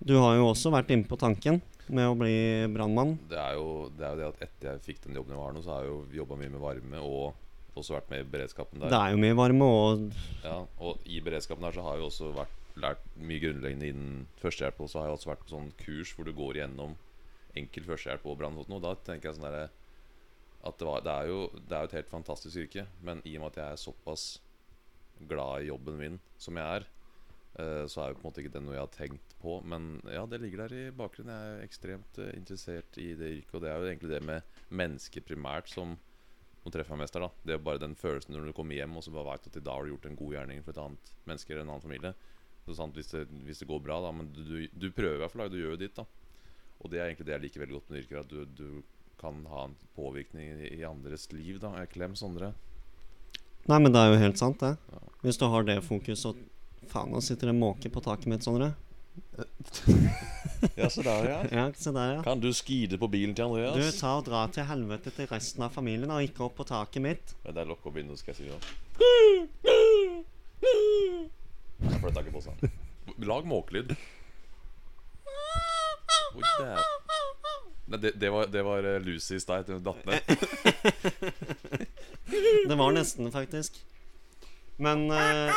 [0.00, 2.34] Du har jo også vært inne på tanken med å bli
[2.74, 3.14] brannmann.
[3.30, 5.54] Det er, jo, det er jo det at etter jeg fikk den jobben jeg har
[5.54, 8.82] nå, så har jeg jo jobba mye med varme og også vært med i beredskapen
[8.82, 8.92] der.
[8.92, 12.10] Det er jo mye varme, og Ja, og i beredskapen der så har jeg jo
[12.10, 14.80] også vært, lært mye grunnleggende innen førstehjelp.
[14.84, 16.96] Og så har jeg også vært på sånn kurs hvor du går gjennom
[17.56, 19.68] enkel førstehjelp og brann og da tenker jeg sånn derre
[20.66, 23.36] At det, var, det, er jo, det er jo et helt fantastisk yrke, men i
[23.36, 24.24] og med at jeg er såpass
[25.30, 26.86] glad i jobben min som jeg er,
[27.62, 29.54] eh, så er jo på en måte ikke det noe jeg har tenkt på.
[29.62, 31.32] Men ja, det ligger der i bakgrunnen.
[31.32, 34.58] Jeg er ekstremt eh, interessert i det yrket, og det er jo egentlig det med
[34.82, 35.94] mennesker primært som
[36.66, 37.28] må treffer meg mest der.
[37.28, 39.60] da Det er bare den følelsen når du kommer hjem og så bare vet at
[39.60, 41.86] i dag har du gjort en god gjerning for et annet menneske eller en annen
[41.86, 42.16] familie.
[42.66, 45.22] Så sant, hvis, det, hvis det går bra, da men du, du, du prøver i
[45.22, 45.96] hvert fall, du gjør jo ditt.
[45.96, 46.06] da
[46.82, 48.22] Og det er egentlig det jeg liker veldig godt med yrker.
[48.24, 51.60] At du, du kan ha en påvirkning i, i andres liv.
[51.62, 52.52] da Jeg Klem Sondre.
[53.66, 54.74] Nei, men det er jo helt sant, det.
[54.92, 55.04] Ja.
[55.22, 56.44] Hvis du har det fokuset og
[56.86, 58.74] Faen, nå sitter det en måke på taket mitt, Sondre.
[60.76, 61.38] Ja, se der, ja.
[61.58, 62.22] Ja, se der, ja.
[62.22, 63.74] Kan du skide på bilen til Andreas?
[63.74, 66.68] Du, tar ta og dra til helvete til resten av familien, og ikke opp på
[66.68, 67.34] taket mitt.
[67.42, 68.52] Ja, det er lokk og vinduet, skal jeg si.
[68.52, 69.74] da
[72.06, 72.54] Jeg flytta ikke på seg.
[73.30, 73.88] Lag måkelyd.
[76.36, 76.84] Oi, der.
[77.86, 79.66] Nei, det, det var, det var eh, Lucy i stad.
[79.66, 80.22] Hun datt ned.
[82.66, 83.78] Det var nesten, faktisk.
[84.82, 85.52] Men eh,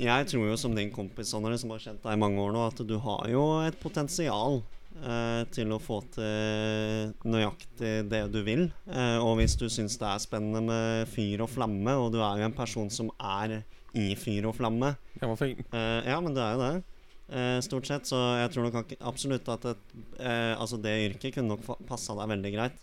[0.00, 2.66] jeg tror jo som din kompis Sondre, som har kjent deg i mange år nå,
[2.68, 4.60] at du har jo et potensial
[5.00, 8.68] eh, til å få til nøyaktig det du vil.
[8.92, 12.40] Eh, og hvis du syns det er spennende med fyr og flamme, og du er
[12.40, 13.62] jo en person som er
[13.98, 16.82] i fyr og flamme Ja, men feng- Uh, ja, men det er jo det.
[17.30, 18.06] Uh, stort sett.
[18.10, 19.84] Så jeg tror nok absolutt at et,
[20.18, 22.78] uh, altså det yrket kunne nok passa deg veldig greit.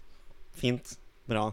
[0.55, 0.97] Fint.
[1.27, 1.49] Bra.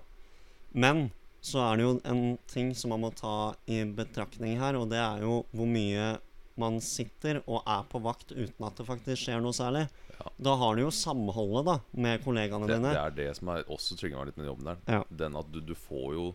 [0.72, 1.08] Men
[1.44, 5.00] så er det jo en ting som man må ta i betraktning her, og det
[5.02, 6.14] er jo hvor mye
[6.56, 9.88] man sitter og er på vakt uten at det faktisk skjer noe særlig.
[10.14, 10.30] Ja.
[10.46, 12.92] Da har du jo samholdet da med kollegaene det, dine.
[12.94, 14.78] det er det som er også trygger meg litt med jobben der.
[14.86, 15.00] Ja.
[15.10, 16.28] Den at du, du får jo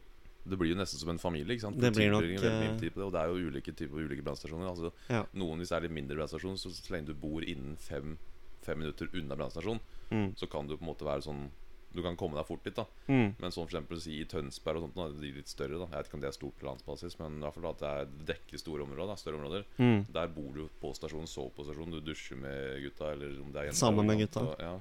[0.50, 1.56] Det blir jo nesten som en familie.
[1.56, 1.80] ikke sant?
[1.80, 4.68] Det blir nok, eh, det, Og det er jo ulike typer ulike brannstasjoner.
[4.70, 5.24] Altså, Ja.
[5.36, 8.18] Noen hvis det er litt mindre brannstasjon, så så lenge du bor innen fem,
[8.62, 9.80] fem minutter unna brannstasjonen,
[10.12, 10.34] Mm.
[10.36, 11.50] så kan du på en måte være sånn
[11.92, 12.76] Du kan komme deg fort dit.
[12.76, 13.34] da Mm.
[13.40, 15.98] Men sånn for eksempel si i Tønsberg og sånt nå, de litt større da Jeg
[15.98, 18.06] vet ikke om det er stort på landsbasis, men i hvert fall at det er
[18.06, 19.08] det dekker store områder.
[19.08, 20.06] da Større områder Mm.
[20.14, 23.12] Der bor du på stasjonen, sover på stasjonen, du dusjer med gutta.
[23.12, 24.40] Eller om det er jenter Sammen med gutta.
[24.42, 24.80] Og, Ja.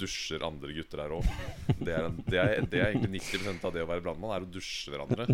[0.00, 1.26] Dusjer andre gutter der òg.
[1.68, 5.26] Det, det, det er egentlig 90% av det å være brannmann, er å dusje hverandre.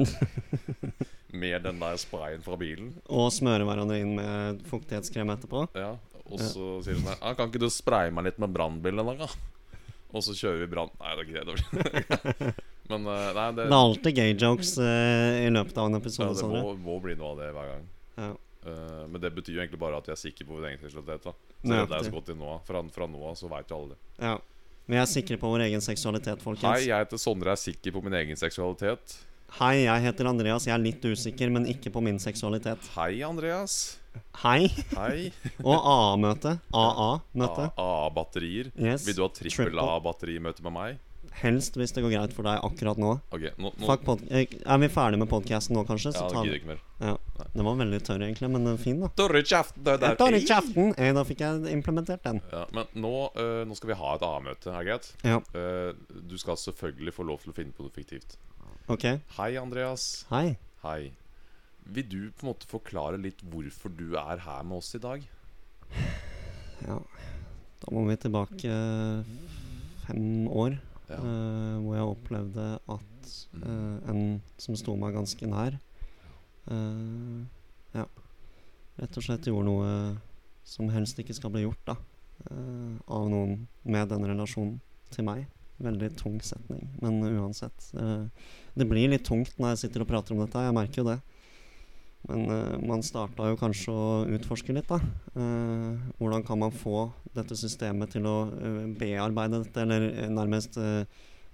[1.42, 2.90] Med den der sprayen fra bilen.
[3.08, 5.62] Og smøre hverandre inn med fuktighetskrem etterpå.
[5.78, 5.94] Ja
[6.26, 9.24] Og så sier hun ah, 'Kan ikke du spraye meg litt med brannbil en dag,
[9.24, 9.52] da?'
[10.12, 10.92] Og så kjører vi brann...
[11.00, 12.52] Nei, det er ikke det.
[12.92, 16.02] Men eh, nei, det, Det er alltid gay jokes uh, i løpet av en ja,
[16.02, 16.34] episode.
[16.36, 17.86] det må, må bli noe av det hver gang.
[18.20, 18.32] Ja.
[18.62, 21.24] Eh, men det betyr jo egentlig bare at vi er sikre på vår egen seksualitet.
[21.24, 22.06] da Så det er Nøyaktig.
[22.06, 24.00] så godt til nå Fra, fra nå av så veit jo alle det.
[24.22, 24.36] Ja.
[24.86, 26.66] Vi er sikre på vår egen seksualitet, folkens.
[26.66, 29.18] Hei, jeg heter Sondre, er sikker på min egen seksualitet.
[29.58, 30.64] Hei, jeg heter Andreas.
[30.66, 32.86] Jeg er litt usikker, men ikke på min seksualitet.
[32.96, 33.98] Hei, Andreas.
[34.42, 34.66] Hei.
[34.96, 35.30] Hei.
[35.68, 36.56] Og AA-møte.
[36.72, 37.68] AA-møte.
[37.76, 38.72] AA-batterier.
[38.76, 39.06] Yes.
[39.06, 39.84] Vil du ha trippel Triple.
[39.84, 40.98] A-batterimøte med meg?
[41.40, 43.12] Helst hvis det går greit for deg akkurat nå.
[43.32, 43.94] Ok, nå, nå
[44.28, 46.12] eh, er vi ferdig med podkasten nå, kanskje?
[46.14, 46.82] Ja, Så jeg ikke mer.
[47.00, 47.14] ja.
[47.54, 49.08] Den var veldig tørr, egentlig, men fin, da.
[49.18, 50.18] Tørre kjeften, det der.
[50.20, 50.92] tar i kjeften.
[51.00, 52.38] Eh, da fikk jeg implementert den.
[52.52, 55.10] Ja, men nå, uh, nå skal vi ha et A-møte, er det greit?
[55.26, 55.92] Ja, Uh,
[56.30, 58.38] du skal selvfølgelig få lov til å finne på noe fiktivt.
[58.92, 59.04] ok.
[59.36, 60.24] Hei, Andreas.
[60.30, 60.56] Hei.
[60.84, 61.12] Hei.
[61.84, 65.24] Vil du på en måte forklare litt hvorfor du er her med oss i dag?
[66.86, 67.00] Ja.
[67.82, 68.74] Da må vi tilbake
[70.06, 70.78] fem år,
[71.12, 71.20] Ja.
[71.20, 74.22] eh, hvor jeg opplevde at uh, en
[74.60, 75.78] som sto meg ganske nær
[76.70, 77.42] uh,
[77.96, 78.06] Ja.
[79.00, 79.90] Rett og slett gjorde noe
[80.68, 81.94] som helst ikke skal bli gjort, da.
[83.08, 84.76] av noen med den relasjonen
[85.10, 85.46] til meg.
[85.82, 87.88] Veldig tung setning, men uansett.
[88.76, 91.16] det blir litt tungt når jeg sitter og prater om dette, jeg merker jo det.
[92.30, 94.04] Men uh, man starta jo kanskje å
[94.36, 95.00] utforske litt, da.
[95.34, 100.78] Uh, hvordan kan man få dette systemet til å uh, bearbeide dette, eller nærmest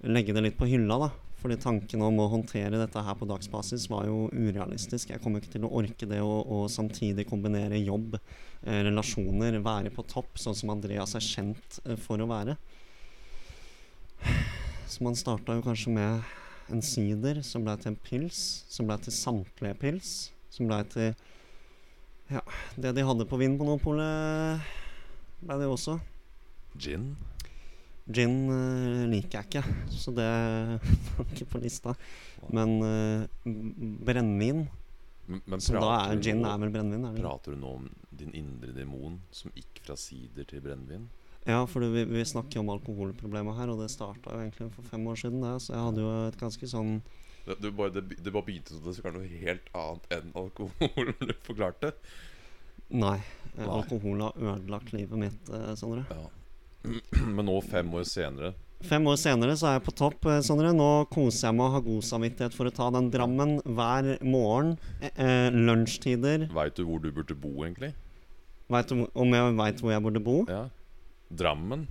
[0.07, 1.11] legge det litt på hylla, da.
[1.38, 5.12] Fordi tanken om å håndtere dette her på dagsbasis var jo urealistisk.
[5.12, 8.16] Jeg kommer ikke til å orke det å, å samtidig kombinere jobb,
[8.66, 12.57] relasjoner, være på topp, sånn som Andreas er kjent for å være.
[14.90, 16.26] Så man starta jo kanskje med
[16.74, 20.16] en sider som ble til en pils, som ble til samtlige pils,
[20.52, 21.11] som ble til
[22.28, 22.42] Ja,
[22.76, 24.64] det de hadde på Vinmonopolet,
[25.40, 25.94] ble det jo også.
[26.76, 27.12] Gin?
[28.08, 31.94] Gin uh, liker jeg ikke, så det var ikke på lista.
[32.52, 33.48] Men uh,
[34.04, 34.66] brennevin,
[35.28, 37.04] Men, prater er gin, er vel brennevin?
[37.04, 37.24] Er det?
[37.24, 41.08] Prater du nå om din indre demon som gikk fra sider til brennevin?
[41.48, 45.04] Ja, for vi, vi snakker om alkoholproblemer her, og det starta jo egentlig for fem
[45.08, 45.40] år siden.
[45.44, 46.98] Det, så jeg hadde jo et ganske sånn
[47.56, 51.12] Det, bare, det, det bare begynte som det skulle være noe helt annet enn alkohol.
[51.28, 51.94] du forklarte
[52.88, 53.18] Nei.
[53.58, 53.66] Nei.
[53.68, 56.04] Alkohol har ødelagt livet mitt, eh, Sondre.
[56.08, 56.28] Ja.
[57.37, 58.54] Men nå, fem år senere
[58.87, 60.70] Fem år senere så er jeg på topp, eh, Sondre.
[60.76, 64.76] Nå koser jeg meg og har god samvittighet for å ta den Drammen hver morgen.
[65.02, 66.46] Eh, eh, lunsjtider.
[66.54, 67.90] Veit du hvor du burde bo, egentlig?
[68.70, 70.42] Vet du om jeg veit hvor jeg burde bo?
[70.48, 70.66] Ja
[71.28, 71.88] Drammen.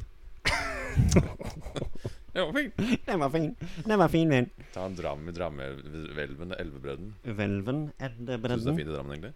[2.37, 2.77] Det var fint.
[3.07, 3.55] Den var fin.
[3.85, 4.49] Den var fin, min.
[4.73, 7.11] Ta en dram i Drammelven, Elvebredden.
[7.25, 9.33] Hvelven, Syns du det er fint i Drammen, egentlig?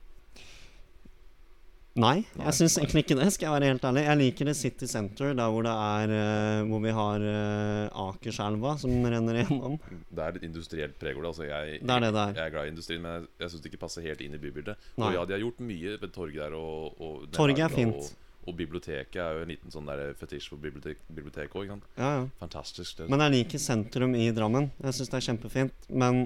[1.92, 4.04] Nei, Nei, jeg syns egentlig ikke det, skal jeg være helt ærlig.
[4.06, 8.78] Jeg liker det City Center, der hvor det er uh, Hvor vi har uh, Akerselva
[8.80, 9.76] som renner igjennom.
[10.08, 11.34] Det er litt industrielt preg over det.
[11.34, 12.38] Altså, jeg, Det er det det er.
[12.38, 14.44] jeg er glad i industrien, men jeg, jeg syns det ikke passer helt inn i
[14.46, 14.88] bybildet.
[15.02, 15.10] Nei.
[15.10, 16.56] Og ja, de har gjort mye ved torget der.
[16.62, 17.98] Og, og Torget er fint.
[17.98, 18.21] Og,
[18.58, 21.74] biblioteket er jo en liten sånn der fetisj for bibliotek, biblioteket òg.
[22.00, 22.28] Ja, ja.
[22.42, 22.98] Fantastisk.
[22.98, 23.10] Det.
[23.12, 24.72] Men jeg liker sentrum i Drammen.
[24.82, 25.90] Jeg syns det er kjempefint.
[25.90, 26.24] Men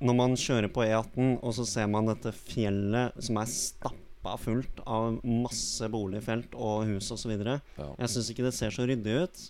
[0.00, 4.82] når man kjører på E18, og så ser man dette fjellet som er stappa fullt
[4.86, 7.34] av masse boligfelt og hus osv.
[7.36, 7.60] ja.
[7.76, 9.44] Jeg syns ikke det ser så ryddig ut.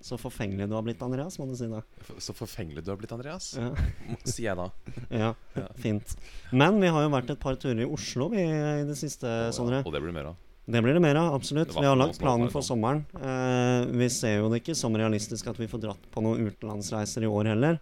[0.00, 1.82] Så forfengelig du har blitt, Andreas, må du si da.
[2.18, 3.50] Så forfengelig du har blitt, Andreas.
[3.58, 3.68] Ja,
[4.24, 4.68] Sier jeg da.
[5.22, 5.66] ja Ja.
[5.76, 6.14] fint.
[6.56, 9.54] Men vi har jo vært et par turer i Oslo vi, i det siste, Og,
[9.58, 9.82] Sondre.
[9.82, 10.38] ja, og det blir mer av.
[10.70, 11.72] Det blir det mer av, absolutt.
[11.74, 13.00] Vi har lagt planen for sommeren.
[13.18, 17.24] Eh, vi ser jo det ikke som realistisk at vi får dratt på noen utenlandsreiser
[17.26, 17.80] i år heller.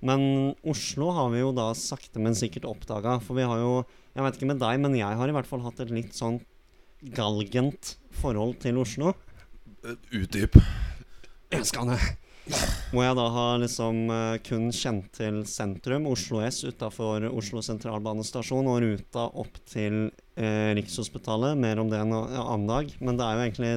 [0.00, 3.16] Men Oslo har vi jo da sakte, men sikkert oppdaga.
[3.24, 3.72] For vi har jo
[4.14, 6.38] Jeg vet ikke med deg, men jeg har i hvert fall hatt et litt sånn
[7.14, 9.12] galgent forhold til Oslo.
[9.84, 10.56] Eh, Utdyp.
[11.54, 12.00] Elsker han det!
[12.92, 18.70] Hvor jeg da har liksom eh, kun kjent til sentrum, Oslo S utafor Oslo sentralbanestasjon,
[18.72, 20.06] og ruta opp til
[20.40, 21.58] eh, Rikshospitalet.
[21.60, 22.94] Mer om det en annen dag.
[23.04, 23.74] Men det er jo egentlig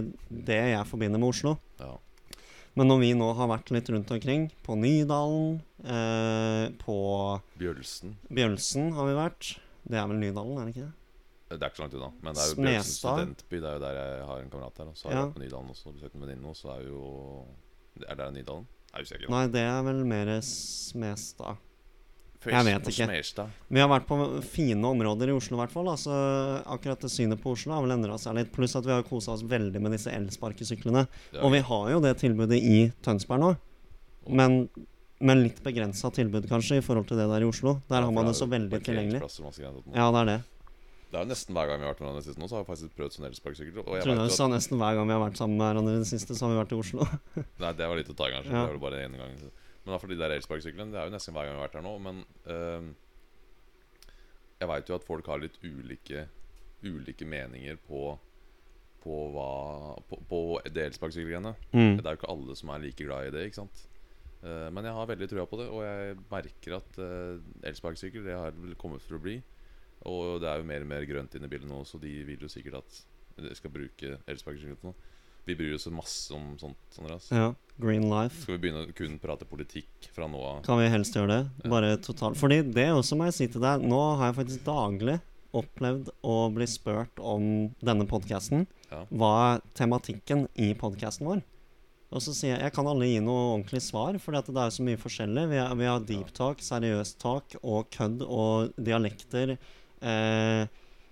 [0.51, 1.57] det jeg forbinder med Oslo.
[1.81, 1.97] Ja.
[2.79, 6.97] Men når vi nå har vært litt rundt omkring, på Nydalen, eh, på
[7.59, 8.15] Bjølsen.
[8.31, 9.53] Bjølsen har vi vært.
[9.83, 11.00] Det er vel Nydalen, er det ikke det?
[11.51, 12.11] Det er ikke så langt unna.
[12.23, 13.57] Men det er jo studentby.
[13.59, 14.85] Det er jo der jeg har en kamerat her.
[14.91, 15.17] Og så har Ja.
[15.19, 16.45] jeg vært på Nydalen også og besøkt en venninne.
[16.47, 17.45] Og så er jo
[18.09, 18.67] Er det Nydalen?
[18.93, 19.29] Jeg er usikker.
[19.29, 21.57] Nei, det er vel mer Smestad.
[22.41, 23.49] Jeg vet ikke.
[23.69, 25.85] Vi har vært på fine områder i Oslo, i hvert fall.
[25.91, 26.09] Altså,
[26.65, 28.51] akkurat det synet på Oslo har vel endra seg litt.
[28.51, 31.03] Pluss at vi har kosa oss veldig med disse elsparkesyklene.
[31.43, 33.51] Og vi har jo det tilbudet i Tønsberg nå.
[34.27, 34.69] Men
[35.21, 37.75] med litt begrensa tilbud, kanskje, i forhold til det der i Oslo.
[37.87, 39.21] Der Ja, har man det så veldig tilgjengelig.
[39.93, 40.43] Ja, det er det.
[41.11, 42.61] Det er jo nesten hver gang vi har vært med hverandre sist nå, så har
[42.63, 43.81] vi faktisk prøvd sånn elsparkesykkel.
[43.83, 45.95] Og Jeg tror du jo sa nesten hver gang vi har vært sammen med hverandre
[45.97, 47.07] i det siste, så har vi vært i Oslo.
[47.63, 48.53] Nei, det var litt å ta, kanskje.
[48.53, 48.61] Ja.
[48.61, 49.33] Det var det bare én gang.
[49.81, 51.77] Men da for de der elsparkesyklene, det er jo nesten hver gang vi har vært
[51.81, 51.93] her nå.
[52.07, 52.87] Men uh,
[54.61, 56.27] jeg veit jo at folk har litt ulike
[56.81, 58.15] Ulike meninger på
[59.03, 59.51] På hva
[60.09, 61.57] På, på det elsparkesykkelgreiene.
[61.75, 61.99] Mm.
[61.99, 63.87] Det er jo ikke alle som er like glad i det, ikke sant?
[64.41, 68.37] Uh, men jeg har veldig trua på det, og jeg merker at uh, elsparkesykkel det
[68.39, 69.41] har kommet for å bli.
[70.09, 72.41] Og det er jo mer og mer grønt inne i bildet nå, så de vil
[72.41, 73.01] jo sikkert at
[73.41, 75.09] de skal bruke elsparkesykkel til noe.
[75.47, 76.77] Vi bryr oss masse om sånt.
[76.99, 77.31] Andreas.
[77.33, 77.53] Ja.
[77.81, 78.43] Green life.
[78.43, 80.59] Skal vi begynne å kun prate politikk fra nå av?
[80.67, 81.69] Kan vi helst gjøre det?
[81.71, 83.81] Bare totalt Fordi det også må jeg si til deg.
[83.81, 85.17] Nå har jeg faktisk daglig
[85.57, 88.67] opplevd å bli spurt om denne podkasten.
[88.91, 89.01] Ja.
[89.09, 91.41] Hva er tematikken i podkasten vår?
[92.11, 94.77] Og så sier jeg jeg kan aldri gi noe ordentlig svar, for det er jo
[94.77, 95.45] så mye forskjellig.
[95.51, 99.55] Vi har, vi har deep talk, seriøs talk og kødd og dialekter.
[100.01, 100.67] Eh,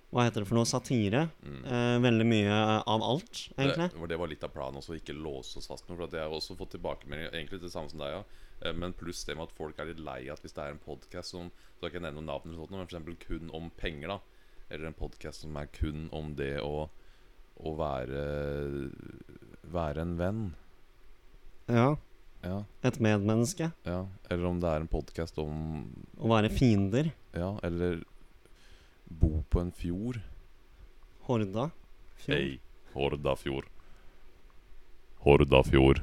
[0.10, 0.66] hva heter det for noe?
[0.66, 1.28] Satire.
[1.46, 1.58] Mm.
[1.70, 2.60] Eh, veldig mye
[2.90, 3.92] av alt, egentlig.
[3.94, 6.00] Det, det var litt av planen også, ikke låse oss fast noe.
[6.00, 8.24] For jeg har også fått tilbakemeldinger, Egentlig det samme som deg, ja.
[8.66, 10.82] Eh, Men pluss det med at folk er litt lei at hvis det er en
[10.82, 13.28] podkast som Så jeg ikke nevne noen navn, eller sånt, men f.eks.
[13.28, 14.20] kun om penger, da.
[14.70, 16.90] Eller en podkast som er kun om det å,
[17.62, 18.26] å være
[19.70, 20.44] Være en venn.
[21.70, 21.92] Ja.
[22.42, 23.72] Ja, Et medmenneske.
[23.84, 24.06] ja.
[24.32, 27.10] Eller om det er en podkast om Å være fiender.
[27.36, 28.00] Ja, eller
[29.10, 30.22] bo på en fjord.
[31.28, 31.70] Horda.
[32.20, 32.38] Fjord.
[32.38, 32.60] Hei,
[32.94, 33.68] Hordafjord.
[35.26, 36.02] Hordafjord.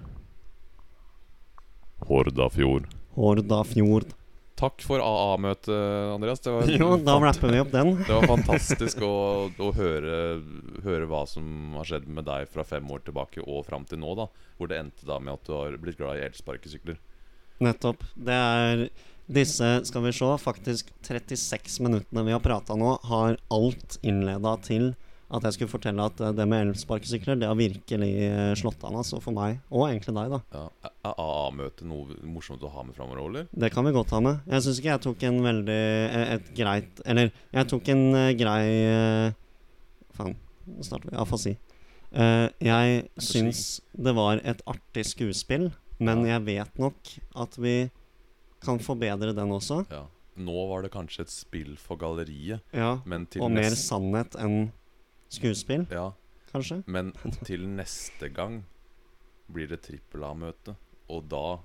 [2.07, 2.87] Hordafjord.
[3.17, 4.13] Hordafjord.
[4.57, 5.73] Takk for AA-møtet,
[6.15, 6.41] Andreas.
[6.41, 7.91] Det var, Jo, da rapper vi opp den.
[8.01, 9.13] det var fantastisk å,
[9.53, 10.21] å høre,
[10.85, 14.15] høre hva som har skjedd med deg fra fem år tilbake og fram til nå.
[14.17, 16.97] da Hvor det endte da med at du har blitt glad i elsparkesykler.
[17.65, 18.05] Nettopp.
[18.17, 18.87] Det er
[19.27, 24.93] disse, skal vi se, faktisk 36 minuttene vi har prata nå, har alt innleda til
[25.27, 28.99] at jeg skulle fortelle at eh, det med elsparkesykler, det har virkelig eh, slått an,
[29.01, 29.59] altså, for meg.
[29.75, 30.41] Og egentlig deg, da.
[30.55, 30.93] Ja.
[31.11, 33.49] Er AA-møtet noe morsomt å ha med framover, eller?
[33.51, 34.45] Det kan vi godt ha med.
[34.53, 38.05] Jeg syns ikke jeg tok en veldig eh, et greit Eller jeg tok en
[38.39, 38.67] grei
[40.17, 40.39] Faen,
[40.71, 41.19] nå starter vi.
[41.21, 41.57] Afasi.
[42.17, 45.67] Uh, jeg syns det var et artig skuespill,
[46.01, 47.11] men jeg vet nok
[47.43, 47.75] at vi
[48.67, 49.85] kan forbedre den også.
[49.93, 50.05] Ja.
[50.37, 52.99] Nå var det kanskje et spill for galleriet, Ja,
[53.41, 54.67] og mer sannhet enn
[55.33, 56.11] skuespill, Ja,
[56.53, 56.83] kanskje.
[56.87, 57.13] Men
[57.47, 58.65] til neste gang
[59.49, 60.75] blir det trippel A-møte,
[61.09, 61.59] og da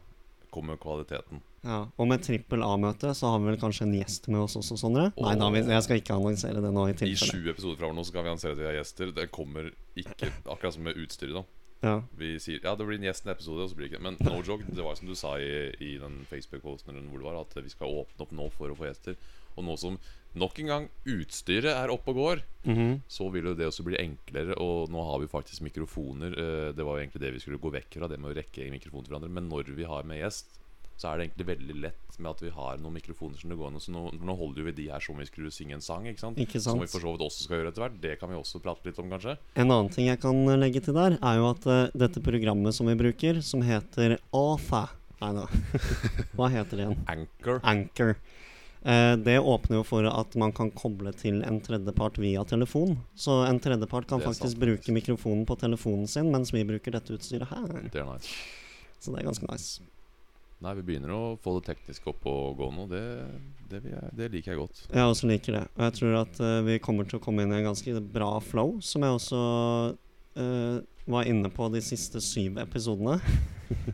[0.52, 1.42] kommer kvaliteten.
[1.64, 4.78] Ja, Og med trippel A-møte så har vi vel kanskje en gjest med oss også,
[4.82, 5.10] Sondre?
[5.20, 7.30] Nei da, jeg skal ikke annonsere det nå i I tilfelle.
[7.30, 9.12] sju episoder framover nå skal vi annonsere at vi har gjester.
[9.14, 11.34] Det kommer ikke akkurat som med utstyret.
[11.38, 11.44] da
[11.82, 12.04] Ja.
[12.18, 14.18] Vi sier ja, det blir en gjest en episode, og så blir det ikke Men
[14.22, 17.40] no joke, det var som du sa i, i den Facebook-posten eller hvor det var,
[17.42, 19.18] at vi skal åpne opp nå for å få gjester.
[19.58, 19.98] Og nå som
[20.38, 23.02] nok en gang utstyret er oppe og går, Mhm.
[23.10, 24.54] så vil jo det også bli enklere.
[24.62, 26.32] Og nå har vi faktisk mikrofoner.
[26.38, 28.70] Eh, Det var jo egentlig det vi skulle gå vekk fra, det med å rekke
[28.72, 29.30] mikrofon til hverandre.
[29.34, 30.61] Men når vi har med gjest,
[31.02, 33.72] så er det egentlig veldig lett med at vi har noen mikrofoner som det går
[33.72, 33.82] an.
[33.82, 36.42] Så nå, nå holder vi de her som vi skulle synge en sang, ikke sant?
[36.42, 38.00] Ikke Som vi for så vidt også skal gjøre etter hvert.
[38.04, 39.34] Det kan vi også prate litt om, kanskje.
[39.56, 42.78] En annen ting jeg kan eh, legge til der, er jo at uh, dette programmet
[42.78, 44.88] som vi bruker, som heter AFA
[45.22, 45.44] Nei da.
[46.38, 47.02] Hva heter det igjen?
[47.14, 47.60] Anchor.
[47.70, 48.16] Anchor.
[48.82, 52.96] Eh, det åpner jo for at man kan koble til en tredjepart via telefon.
[53.14, 57.14] Så en tredjepart kan faktisk sant, bruke mikrofonen på telefonen sin, mens vi bruker dette
[57.14, 57.70] utstyret her.
[57.94, 58.34] Det er nice.
[58.98, 59.86] Så det er ganske nice.
[60.62, 62.84] Nei, vi begynner å få det tekniske opp og gå nå.
[62.92, 63.02] Det,
[63.72, 64.84] det, jeg, det liker jeg godt.
[64.94, 65.64] Jeg også liker det.
[65.74, 68.36] Og jeg tror at uh, vi kommer til å komme inn i en ganske bra
[68.46, 69.40] flow, som jeg også
[70.38, 70.76] uh,
[71.10, 73.18] var inne på de siste syv episodene.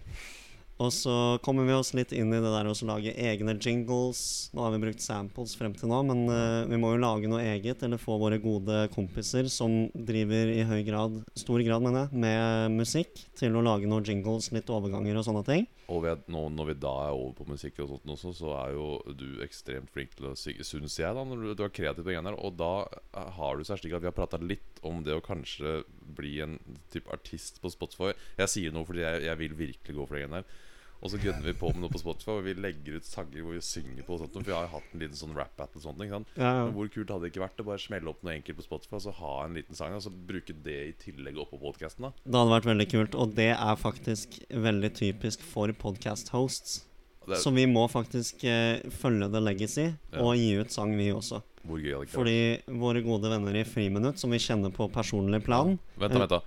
[0.84, 1.15] og så
[1.47, 4.26] kommer vi oss litt inn i det der å lage egne jingles.
[4.51, 7.47] Nå har vi brukt samples frem til nå, men uh, vi må jo lage noe
[7.47, 12.24] eget, eller få våre gode kompiser som driver i høy grad, stor grad mener jeg,
[12.28, 15.70] med musikk, til å lage noen jingles, litt overganger og sånne ting.
[15.88, 18.53] Og vi er, nå, når vi da er over på musikk og sånt også, så
[18.59, 21.71] er jo du ekstremt flink til å synge, syns jeg, da, når du, du er
[21.71, 22.39] kreativ på greiene der.
[22.43, 25.23] Og da eh, har du seg slik at vi har prata litt om det å
[25.23, 25.79] kanskje
[26.17, 26.57] bli en
[26.91, 28.11] type artist på Spotify.
[28.41, 30.57] Jeg sier noe fordi jeg, jeg vil virkelig gå for det der.
[30.97, 33.53] Og så gunner vi på med noe på Spotify, og vi legger ut sanger hvor
[33.53, 34.15] vi synger på.
[34.15, 36.01] og sånt, For vi har jo hatt en liten sånn rap-battle og sånt.
[36.09, 36.31] Sant?
[36.39, 38.65] Ja, Men hvor kult hadde det ikke vært å bare smelle opp noe enkelt på
[38.65, 42.09] Spotify, og så ha en liten sang, og så bruke det i tillegg oppå podkasten?
[42.25, 46.81] Det hadde vært veldig kult, og det er faktisk veldig typisk for podcast hosts.
[47.27, 47.35] Er...
[47.43, 50.21] Så vi må faktisk eh, følge The Legacy Ja.
[50.23, 51.41] og gi ut sang, vi også.
[51.67, 52.15] Hvor gøy hadde ikke?
[52.15, 56.31] Fordi våre gode venner i Friminutt, som vi kjenner på personlig plan Vent da, vent
[56.31, 56.41] da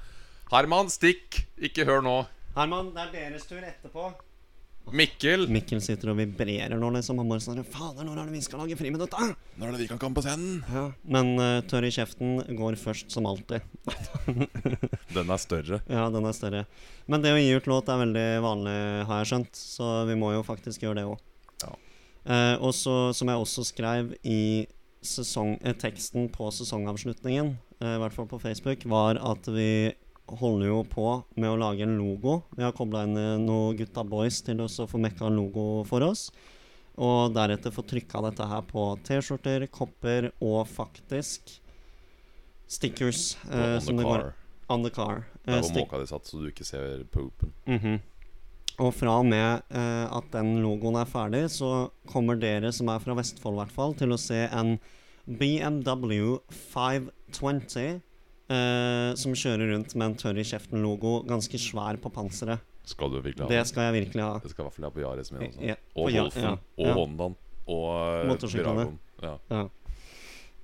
[0.51, 1.45] Herman, stikk!
[1.63, 2.17] Ikke hør nå.
[2.57, 4.09] Herman, det er deres tur etterpå.
[4.91, 5.45] Mikkel!
[5.53, 7.21] Mikkel sitter og vibrerer nå, liksom.
[7.23, 9.29] Han bare sånn Fader, når er det vi skal lage Friminutt, da?
[9.61, 10.65] Nå er det vi kan komme på scenen.
[10.73, 10.87] Ja.
[11.17, 13.63] Men uh, tørr i kjeften går først, som alltid.
[15.17, 15.81] Den er større.
[15.91, 16.65] Ja, den er større.
[17.11, 18.75] Men det å gi ut låt er veldig vanlig,
[19.09, 19.59] har jeg skjønt.
[19.59, 21.25] Så vi må jo faktisk gjøre det òg.
[21.65, 21.73] Ja.
[22.21, 24.67] Uh, og så, som jeg også skrev i
[25.03, 29.71] sesong, eh, teksten på sesongavslutningen, uh, i hvert fall på Facebook, var at vi
[30.39, 31.07] holder jo på
[31.37, 32.43] med å lage en logo.
[32.57, 36.05] Vi har kobla inn eh, noen gutta boys til å få mekka en logo for
[36.07, 36.29] oss.
[37.01, 41.57] Og deretter få trykka dette her på T-skjorter, kopper og faktisk
[42.71, 43.37] stickers.
[43.51, 44.35] Eh, on the går car.
[44.71, 45.25] On the car.
[45.47, 47.53] Der Eh, hvor stick- måka di satt, så du ikke ser poopen.
[47.67, 48.01] Mhm.
[48.81, 52.99] Og fra og med eh, at den logoen er ferdig, så kommer dere som er
[52.99, 54.79] fra Vestfold, i hvert fall, til å se en
[55.27, 58.01] BMW 520
[58.51, 62.67] eh, som kjører rundt med en tørr i kjeften-logo, ganske svær på panseret.
[62.91, 64.39] Skal du virkelig ha Det skal jeg virkelig ha.
[64.43, 65.43] Det skal i hvert fall jeg på Yaris min.
[65.47, 65.65] Altså.
[65.69, 66.43] Ja, Og på ja- Wolfen.
[66.43, 66.95] ja, og.
[66.99, 67.37] Hondaen.
[67.71, 67.89] Og
[68.27, 68.55] eh.
[68.55, 68.99] Viragoen.
[69.23, 69.67] Ja.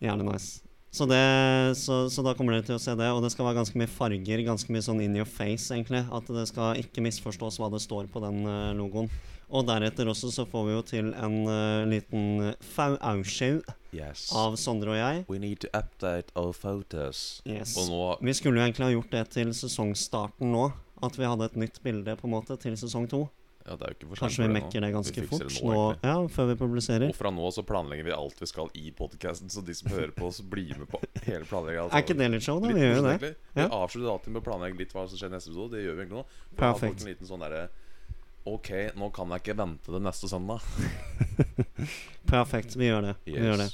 [0.01, 0.63] Gjerne nice.
[0.97, 3.09] Så, det, så, så da kommer dere til å se det.
[3.13, 6.07] Og det skal være ganske mye farger, ganske mye sånn in your face, egentlig.
[6.09, 9.11] At det skal ikke misforstås hva det står på den eh, logoen.
[9.53, 13.61] Og deretter også så får vi jo til en uh, liten fau-au-show
[13.97, 14.27] Yes.
[14.37, 15.25] av Sondre og jeg.
[15.33, 17.41] We need to update our photos.
[17.47, 17.77] Yes.
[17.81, 20.69] Og nå Vi skulle jo egentlig ha gjort det til sesongstarten nå.
[21.03, 23.27] At vi hadde et nytt bilde på en måte til sesong to.
[23.67, 25.23] Ja, det er jo ikke for sent Kanskje vi for det mekker det ganske Vi
[25.27, 26.11] fikser fort det nå, nå, egentlig.
[26.13, 27.09] ja, før vi publiserer.
[27.11, 30.13] Og fra nå så planlegger vi alt vi skal i podcasten, så de som hører
[30.15, 31.89] på oss, blir med på hele planlegginga.
[31.91, 32.71] Er ikke det litt show, da?
[32.71, 33.33] Vi gjør jo det.
[33.57, 33.67] Vi Ja.
[33.69, 35.71] avslutter alltid med å planlegge litt hva som skjer neste episode.
[35.75, 36.25] Det gjør vi egentlig nå.
[36.55, 37.01] For da har Perfekt.
[37.03, 37.69] en liten sånn derre
[38.47, 40.63] Ok, nå kan jeg ikke vente til neste søndag.
[42.31, 42.77] Perfekt.
[42.79, 43.15] Vi gjør det.
[43.27, 43.69] Vi gjør det.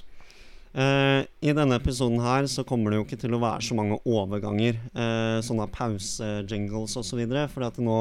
[0.73, 3.99] Eh, I denne episoden her så kommer det jo ikke til å være så mange
[4.09, 4.79] overganger.
[4.97, 7.20] Uh, sånne pause-jingles osv.
[7.53, 7.99] For at nå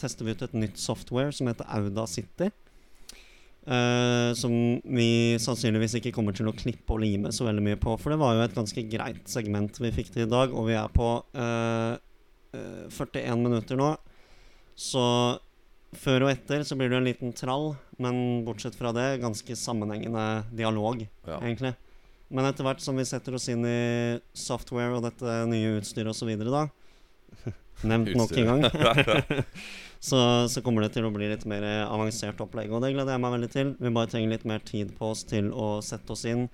[0.00, 2.48] tester vi ut et nytt software som heter Auda City.
[3.68, 4.54] Uh, som
[4.88, 7.92] vi sannsynligvis ikke kommer til å klippe og lime så veldig mye på.
[8.00, 10.78] For det var jo et ganske greit segment vi fikk til i dag, og vi
[10.80, 11.98] er på eh,
[12.56, 13.92] eh, 41 minutter nå.
[14.80, 15.04] Så
[16.00, 20.46] før og etter så blir det en liten trall, men bortsett fra det, ganske sammenhengende
[20.56, 21.38] dialog Ja.
[21.42, 21.74] egentlig.
[22.30, 26.30] Men etter hvert som vi setter oss inn i software og dette nye utstyret osv.,
[26.46, 26.66] da
[27.90, 28.66] Nevnt nok en gang.
[30.08, 30.18] så,
[30.52, 32.72] så kommer det til å bli litt mer avansert opplegg.
[32.72, 33.72] Og det gleder jeg meg veldig til.
[33.80, 36.44] Vi bare trenger litt mer tid på oss til å sette oss inn.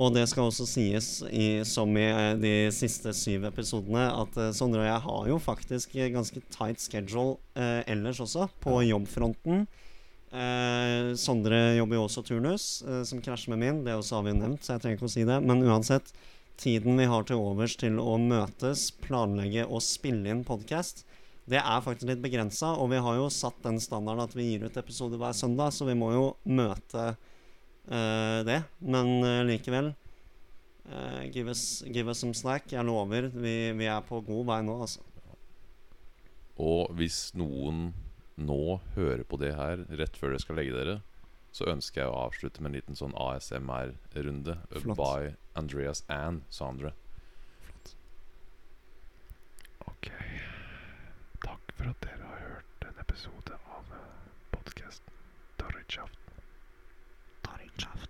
[0.00, 4.52] Og det skal også sies, i, som i eh, de siste syv episodene, at eh,
[4.56, 9.66] Sondre og jeg har jo faktisk ganske tight schedule eh, ellers også, på jobbfronten.
[10.30, 13.84] Eh, Sondre jobber jo også turnus, eh, som krasjer med min.
[13.84, 15.38] Det også har vi jo nevnt, så jeg trenger ikke å si det.
[15.42, 16.12] Men uansett,
[16.60, 21.02] tiden vi har til overs til å møtes, planlegge og spille inn podkast,
[21.50, 22.76] det er faktisk litt begrensa.
[22.78, 25.88] Og vi har jo satt den standarden at vi gir ut episoder hver søndag, så
[25.88, 28.60] vi må jo møte eh, det.
[28.78, 32.70] Men eh, likevel eh, give, us, give us some slack.
[32.70, 35.02] Jeg lover, vi, vi er på god vei nå, altså.
[36.60, 37.88] Og hvis noen
[38.36, 40.96] nå hører på det her rett før dere skal legge dere,
[41.52, 44.56] så ønsker jeg å avslutte med en liten sånn ASMR-runde
[44.94, 46.92] by Andreas and Sandra
[47.64, 47.94] Flott.
[49.90, 50.12] Ok.
[51.42, 53.90] Takk for at dere har hørt en episode av
[54.54, 55.18] podkasten
[55.58, 56.40] Dorritschaften.
[57.48, 58.09] Dorritschaften.